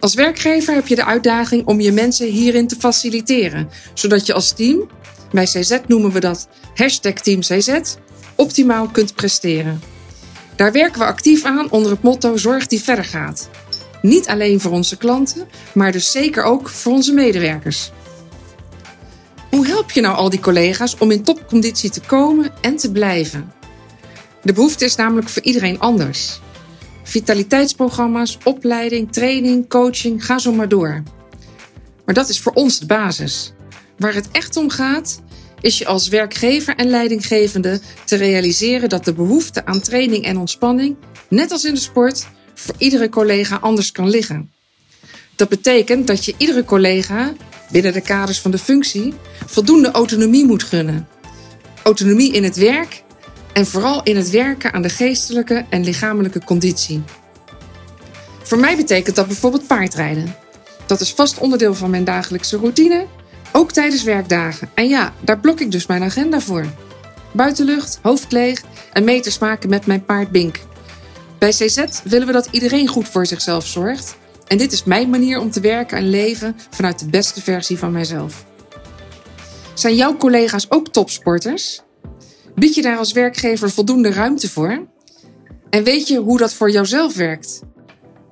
Als 0.00 0.14
werkgever 0.14 0.74
heb 0.74 0.86
je 0.86 0.94
de 0.94 1.04
uitdaging 1.04 1.66
om 1.66 1.80
je 1.80 1.92
mensen 1.92 2.26
hierin 2.26 2.68
te 2.68 2.76
faciliteren, 2.76 3.68
zodat 3.94 4.26
je 4.26 4.32
als 4.32 4.52
team, 4.52 4.88
bij 5.32 5.44
CZ 5.44 5.78
noemen 5.86 6.10
we 6.10 6.20
dat 6.20 6.48
hashtag 6.74 7.14
Team 7.14 7.40
CZ, 7.40 7.80
optimaal 8.34 8.88
kunt 8.88 9.14
presteren. 9.14 9.80
Daar 10.56 10.72
werken 10.72 10.98
we 10.98 11.06
actief 11.06 11.44
aan 11.44 11.70
onder 11.70 11.90
het 11.90 12.02
motto 12.02 12.36
Zorg 12.36 12.66
die 12.66 12.80
verder 12.80 13.04
gaat. 13.04 13.50
Niet 14.02 14.28
alleen 14.28 14.60
voor 14.60 14.72
onze 14.72 14.96
klanten, 14.96 15.48
maar 15.74 15.92
dus 15.92 16.10
zeker 16.10 16.42
ook 16.42 16.68
voor 16.68 16.92
onze 16.92 17.12
medewerkers. 17.12 17.90
Hoe 19.50 19.66
help 19.66 19.90
je 19.90 20.00
nou 20.00 20.16
al 20.16 20.30
die 20.30 20.40
collega's 20.40 20.96
om 20.98 21.10
in 21.10 21.22
topconditie 21.22 21.90
te 21.90 22.00
komen 22.00 22.52
en 22.60 22.76
te 22.76 22.92
blijven? 22.92 23.52
De 24.42 24.52
behoefte 24.52 24.84
is 24.84 24.96
namelijk 24.96 25.28
voor 25.28 25.42
iedereen 25.42 25.78
anders. 25.78 26.40
Vitaliteitsprogramma's, 27.02 28.38
opleiding, 28.44 29.12
training, 29.12 29.68
coaching, 29.68 30.24
ga 30.24 30.38
zo 30.38 30.52
maar 30.52 30.68
door. 30.68 31.02
Maar 32.04 32.14
dat 32.14 32.28
is 32.28 32.40
voor 32.40 32.52
ons 32.52 32.78
de 32.78 32.86
basis. 32.86 33.52
Waar 33.98 34.14
het 34.14 34.28
echt 34.30 34.56
om 34.56 34.70
gaat, 34.70 35.20
is 35.60 35.78
je 35.78 35.86
als 35.86 36.08
werkgever 36.08 36.74
en 36.76 36.88
leidinggevende 36.88 37.80
te 38.04 38.16
realiseren 38.16 38.88
dat 38.88 39.04
de 39.04 39.12
behoefte 39.12 39.64
aan 39.64 39.80
training 39.80 40.24
en 40.24 40.36
ontspanning, 40.36 40.96
net 41.28 41.50
als 41.52 41.64
in 41.64 41.74
de 41.74 41.80
sport, 41.80 42.26
voor 42.54 42.74
iedere 42.78 43.08
collega 43.08 43.56
anders 43.56 43.92
kan 43.92 44.08
liggen. 44.08 44.52
Dat 45.36 45.48
betekent 45.48 46.06
dat 46.06 46.24
je 46.24 46.34
iedere 46.36 46.64
collega, 46.64 47.32
binnen 47.70 47.92
de 47.92 48.00
kaders 48.00 48.40
van 48.40 48.50
de 48.50 48.58
functie, 48.58 49.14
voldoende 49.46 49.90
autonomie 49.90 50.46
moet 50.46 50.62
gunnen. 50.62 51.08
Autonomie 51.82 52.32
in 52.32 52.44
het 52.44 52.56
werk 52.56 53.02
en 53.52 53.66
vooral 53.66 54.02
in 54.02 54.16
het 54.16 54.30
werken 54.30 54.72
aan 54.72 54.82
de 54.82 54.88
geestelijke 54.88 55.64
en 55.68 55.84
lichamelijke 55.84 56.44
conditie. 56.44 57.02
Voor 58.42 58.58
mij 58.58 58.76
betekent 58.76 59.16
dat 59.16 59.26
bijvoorbeeld 59.26 59.66
paardrijden. 59.66 60.34
Dat 60.86 61.00
is 61.00 61.12
vast 61.12 61.38
onderdeel 61.38 61.74
van 61.74 61.90
mijn 61.90 62.04
dagelijkse 62.04 62.56
routine, 62.56 63.06
ook 63.52 63.72
tijdens 63.72 64.02
werkdagen. 64.02 64.70
En 64.74 64.88
ja, 64.88 65.12
daar 65.20 65.38
blok 65.38 65.60
ik 65.60 65.70
dus 65.70 65.86
mijn 65.86 66.02
agenda 66.02 66.40
voor. 66.40 66.64
Buitenlucht, 67.32 67.98
hoofd 68.02 68.32
leeg 68.32 68.62
en 68.92 69.04
meters 69.04 69.38
maken 69.38 69.68
met 69.68 69.86
mijn 69.86 70.04
paard 70.04 70.30
Bink. 70.30 70.60
Bij 71.38 71.50
CZ 71.50 71.84
willen 72.04 72.26
we 72.26 72.32
dat 72.32 72.48
iedereen 72.50 72.86
goed 72.86 73.08
voor 73.08 73.26
zichzelf 73.26 73.66
zorgt. 73.66 74.16
En 74.46 74.58
dit 74.58 74.72
is 74.72 74.84
mijn 74.84 75.10
manier 75.10 75.40
om 75.40 75.50
te 75.50 75.60
werken 75.60 75.98
en 75.98 76.10
leven 76.10 76.56
vanuit 76.70 76.98
de 76.98 77.06
beste 77.06 77.42
versie 77.42 77.78
van 77.78 77.92
mijzelf. 77.92 78.44
Zijn 79.74 79.94
jouw 79.94 80.16
collega's 80.16 80.66
ook 80.68 80.88
topsporters? 80.88 81.82
Bied 82.60 82.74
je 82.74 82.82
daar 82.82 82.98
als 82.98 83.12
werkgever 83.12 83.70
voldoende 83.70 84.12
ruimte 84.12 84.50
voor? 84.50 84.86
En 85.70 85.84
weet 85.84 86.08
je 86.08 86.18
hoe 86.18 86.38
dat 86.38 86.54
voor 86.54 86.70
jouzelf 86.70 87.16
werkt? 87.16 87.62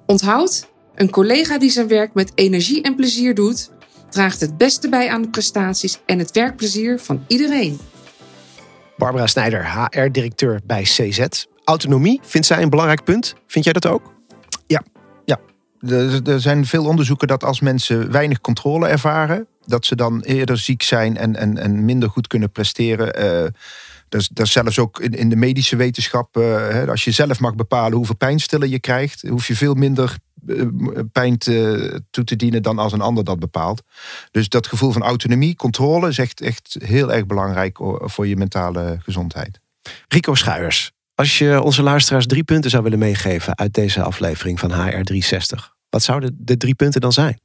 Onthoud, 0.07 0.69
een 0.95 1.11
collega 1.11 1.59
die 1.59 1.71
zijn 1.71 1.89
werk 1.89 2.15
met 2.15 2.33
energie 2.35 2.83
en 2.83 2.95
plezier 2.95 3.35
doet, 3.35 3.71
draagt 4.11 4.41
het 4.41 4.57
beste 4.57 4.89
bij 4.89 5.11
aan 5.11 5.23
de 5.23 5.29
prestaties 5.29 5.99
en 6.07 6.19
het 6.19 6.31
werkplezier 6.31 6.99
van 6.99 7.25
iedereen. 7.27 7.79
Barbara 8.97 9.27
Snijder, 9.27 9.67
HR-directeur 9.73 10.61
bij 10.65 10.83
CZ. 10.83 11.27
Autonomie, 11.65 12.21
vindt 12.23 12.47
zij 12.47 12.63
een 12.63 12.71
belangrijk 12.71 13.05
punt? 13.05 13.35
Vind 13.47 13.65
jij 13.65 13.73
dat 13.73 13.87
ook? 13.87 14.13
Ja, 14.67 14.83
ja. 15.25 15.41
Er 16.25 16.41
zijn 16.41 16.67
veel 16.67 16.85
onderzoeken 16.85 17.29
dat 17.29 17.45
als 17.45 17.61
mensen 17.61 18.11
weinig 18.11 18.41
controle 18.41 18.89
ervaren, 18.89 19.47
dat 19.65 19.87
ze 19.87 19.97
dan 19.97 20.21
eerder 20.21 20.59
ziek 20.59 20.83
zijn 20.83 21.17
en, 21.17 21.37
en, 21.37 21.59
en 21.59 21.85
minder 21.85 22.11
goed 22.11 22.27
kunnen 22.27 22.51
presteren. 22.51 23.25
Uh, 23.45 23.49
dat 24.09 24.21
is, 24.21 24.29
dat 24.29 24.49
zelfs 24.49 24.79
ook 24.79 25.01
in, 25.01 25.11
in 25.11 25.29
de 25.29 25.37
medische 25.37 25.77
wetenschap. 25.77 26.37
Uh, 26.37 26.45
hè, 26.45 26.87
als 26.87 27.05
je 27.05 27.11
zelf 27.11 27.41
mag 27.41 27.55
bepalen 27.55 27.97
hoeveel 27.97 28.17
pijnstiller 28.17 28.69
je 28.69 28.81
krijgt, 28.81 29.29
hoef 29.29 29.47
je 29.47 29.57
veel 29.57 29.75
minder 29.75 30.17
uh, 30.47 30.67
pijn 31.13 31.39
te, 31.39 32.03
toe 32.11 32.25
te 32.25 32.37
dienen 32.37 32.63
dan 32.63 32.79
als 32.79 32.93
een 32.93 33.01
ander 33.01 33.25
dat 33.25 33.39
bepaalt. 33.39 33.83
Dus 34.31 34.49
dat 34.49 34.67
gevoel 34.67 34.91
van 34.91 35.03
autonomie, 35.03 35.57
controle, 35.57 36.09
is 36.09 36.19
echt, 36.19 36.41
echt 36.41 36.77
heel 36.85 37.13
erg 37.13 37.27
belangrijk 37.27 37.79
voor 38.01 38.27
je 38.27 38.37
mentale 38.37 38.99
gezondheid. 39.03 39.61
Rico 40.09 40.35
Schuijers, 40.35 40.93
als 41.15 41.39
je 41.39 41.63
onze 41.63 41.83
luisteraars 41.83 42.27
drie 42.27 42.45
punten 42.45 42.71
zou 42.71 42.83
willen 42.83 42.99
meegeven 42.99 43.59
uit 43.59 43.75
deze 43.75 44.03
aflevering 44.03 44.59
van 44.59 44.73
HR360, 44.73 45.77
wat 45.89 46.03
zouden 46.03 46.37
de 46.39 46.57
drie 46.57 46.75
punten 46.75 47.01
dan 47.01 47.13
zijn? 47.13 47.41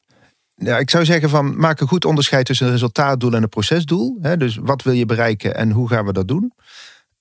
Ja, 0.56 0.78
ik 0.78 0.90
zou 0.90 1.06
zeggen 1.06 1.30
van 1.30 1.58
maak 1.58 1.80
een 1.80 1.88
goed 1.88 2.06
onderscheid 2.06 2.46
tussen 2.46 2.66
een 2.66 2.72
resultaatdoel 2.72 3.34
en 3.34 3.44
een 3.44 3.50
procesdoel. 3.50 4.18
Dus 4.38 4.56
wat 4.56 4.84
wil 4.84 4.94
je 4.94 5.06
bereiken 5.06 5.56
en 5.56 5.72
hoe 5.72 5.88
gaan 5.88 6.06
we 6.06 6.14
dat 6.14 6.28
doen? 6.28 6.54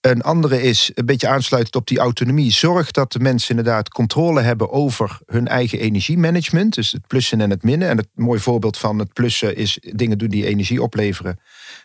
Een 0.03 0.23
andere 0.23 0.63
is 0.63 0.91
een 0.95 1.07
beetje 1.07 1.29
aansluitend 1.29 1.77
op 1.77 1.87
die 1.87 1.99
autonomie. 1.99 2.53
Zorg 2.53 2.91
dat 2.91 3.13
de 3.13 3.19
mensen 3.19 3.51
inderdaad 3.51 3.89
controle 3.89 4.41
hebben 4.41 4.71
over 4.71 5.19
hun 5.27 5.49
eigen 5.49 5.79
energiemanagement. 5.79 6.75
Dus 6.75 6.93
het 6.93 7.07
plussen 7.07 7.41
en 7.41 7.51
het 7.51 7.63
minnen. 7.63 7.89
En 7.89 7.97
het 7.97 8.09
mooi 8.15 8.41
voorbeeld 8.41 8.79
van 8.79 8.99
het 8.99 9.13
plussen 9.13 9.57
is 9.57 9.79
dingen 9.81 10.19
doen 10.19 10.29
die 10.29 10.47
energie 10.47 10.83
opleveren. 10.83 11.41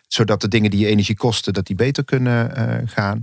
Zodat 0.06 0.40
de 0.40 0.48
dingen 0.48 0.70
die 0.70 0.80
je 0.80 0.86
energie 0.86 1.16
kosten, 1.16 1.52
dat 1.52 1.66
die 1.66 1.76
beter 1.76 2.04
kunnen 2.04 2.52
uh, 2.58 2.74
gaan. 2.84 3.20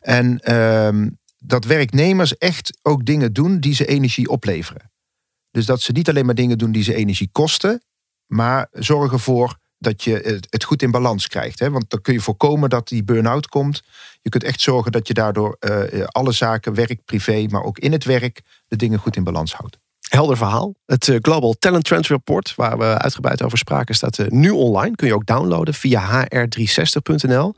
En 0.00 0.40
uh, 0.44 1.06
dat 1.38 1.64
werknemers 1.64 2.36
echt 2.36 2.78
ook 2.82 3.04
dingen 3.04 3.32
doen 3.32 3.60
die 3.60 3.74
ze 3.74 3.86
energie 3.86 4.28
opleveren. 4.28 4.89
Dus 5.50 5.66
dat 5.66 5.80
ze 5.80 5.92
niet 5.92 6.08
alleen 6.08 6.26
maar 6.26 6.34
dingen 6.34 6.58
doen 6.58 6.72
die 6.72 6.82
ze 6.82 6.94
energie 6.94 7.28
kosten, 7.32 7.82
maar 8.26 8.68
zorgen 8.72 9.12
ervoor 9.12 9.58
dat 9.78 10.04
je 10.04 10.40
het 10.50 10.64
goed 10.64 10.82
in 10.82 10.90
balans 10.90 11.26
krijgt. 11.26 11.58
Hè? 11.58 11.70
Want 11.70 11.90
dan 11.90 12.00
kun 12.00 12.12
je 12.12 12.20
voorkomen 12.20 12.70
dat 12.70 12.88
die 12.88 13.04
burn-out 13.04 13.48
komt. 13.48 13.82
Je 14.22 14.30
kunt 14.30 14.44
echt 14.44 14.60
zorgen 14.60 14.92
dat 14.92 15.08
je 15.08 15.14
daardoor 15.14 15.56
uh, 15.60 16.04
alle 16.04 16.32
zaken, 16.32 16.74
werk, 16.74 17.04
privé, 17.04 17.46
maar 17.50 17.62
ook 17.62 17.78
in 17.78 17.92
het 17.92 18.04
werk, 18.04 18.42
de 18.68 18.76
dingen 18.76 18.98
goed 18.98 19.16
in 19.16 19.24
balans 19.24 19.52
houdt. 19.54 19.78
Helder 20.10 20.36
verhaal. 20.36 20.74
Het 20.86 21.08
eh, 21.08 21.16
Global 21.20 21.54
Talent 21.58 21.84
Trend 21.84 22.06
Report, 22.06 22.52
waar 22.56 22.78
we 22.78 22.84
uitgebreid 22.84 23.42
over 23.42 23.58
spraken, 23.58 23.94
staat 23.94 24.18
eh, 24.18 24.26
nu 24.28 24.50
online. 24.50 24.96
Kun 24.96 25.06
je 25.06 25.14
ook 25.14 25.26
downloaden 25.26 25.74
via 25.74 26.24
hr360.nl. 26.24 27.54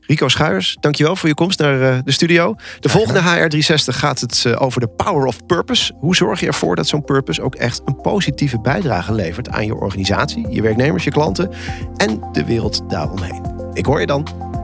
Rico 0.00 0.28
Schuijers, 0.28 0.76
dankjewel 0.80 1.16
voor 1.16 1.28
je 1.28 1.34
komst 1.34 1.58
naar 1.58 1.82
eh, 1.82 1.98
de 2.04 2.12
studio. 2.12 2.54
De 2.80 2.88
volgende 2.88 3.20
HR360 3.20 3.96
gaat 3.96 4.20
het 4.20 4.56
over 4.56 4.80
de 4.80 4.88
power 4.88 5.26
of 5.26 5.46
purpose. 5.46 5.92
Hoe 5.98 6.16
zorg 6.16 6.40
je 6.40 6.46
ervoor 6.46 6.76
dat 6.76 6.86
zo'n 6.86 7.04
purpose 7.04 7.42
ook 7.42 7.54
echt 7.54 7.80
een 7.84 8.00
positieve 8.00 8.60
bijdrage 8.60 9.12
levert 9.12 9.48
aan 9.48 9.66
je 9.66 9.74
organisatie, 9.74 10.46
je 10.50 10.62
werknemers, 10.62 11.04
je 11.04 11.10
klanten 11.10 11.50
en 11.96 12.28
de 12.32 12.44
wereld 12.44 12.90
daaromheen? 12.90 13.42
Ik 13.72 13.86
hoor 13.86 14.00
je 14.00 14.06
dan. 14.06 14.55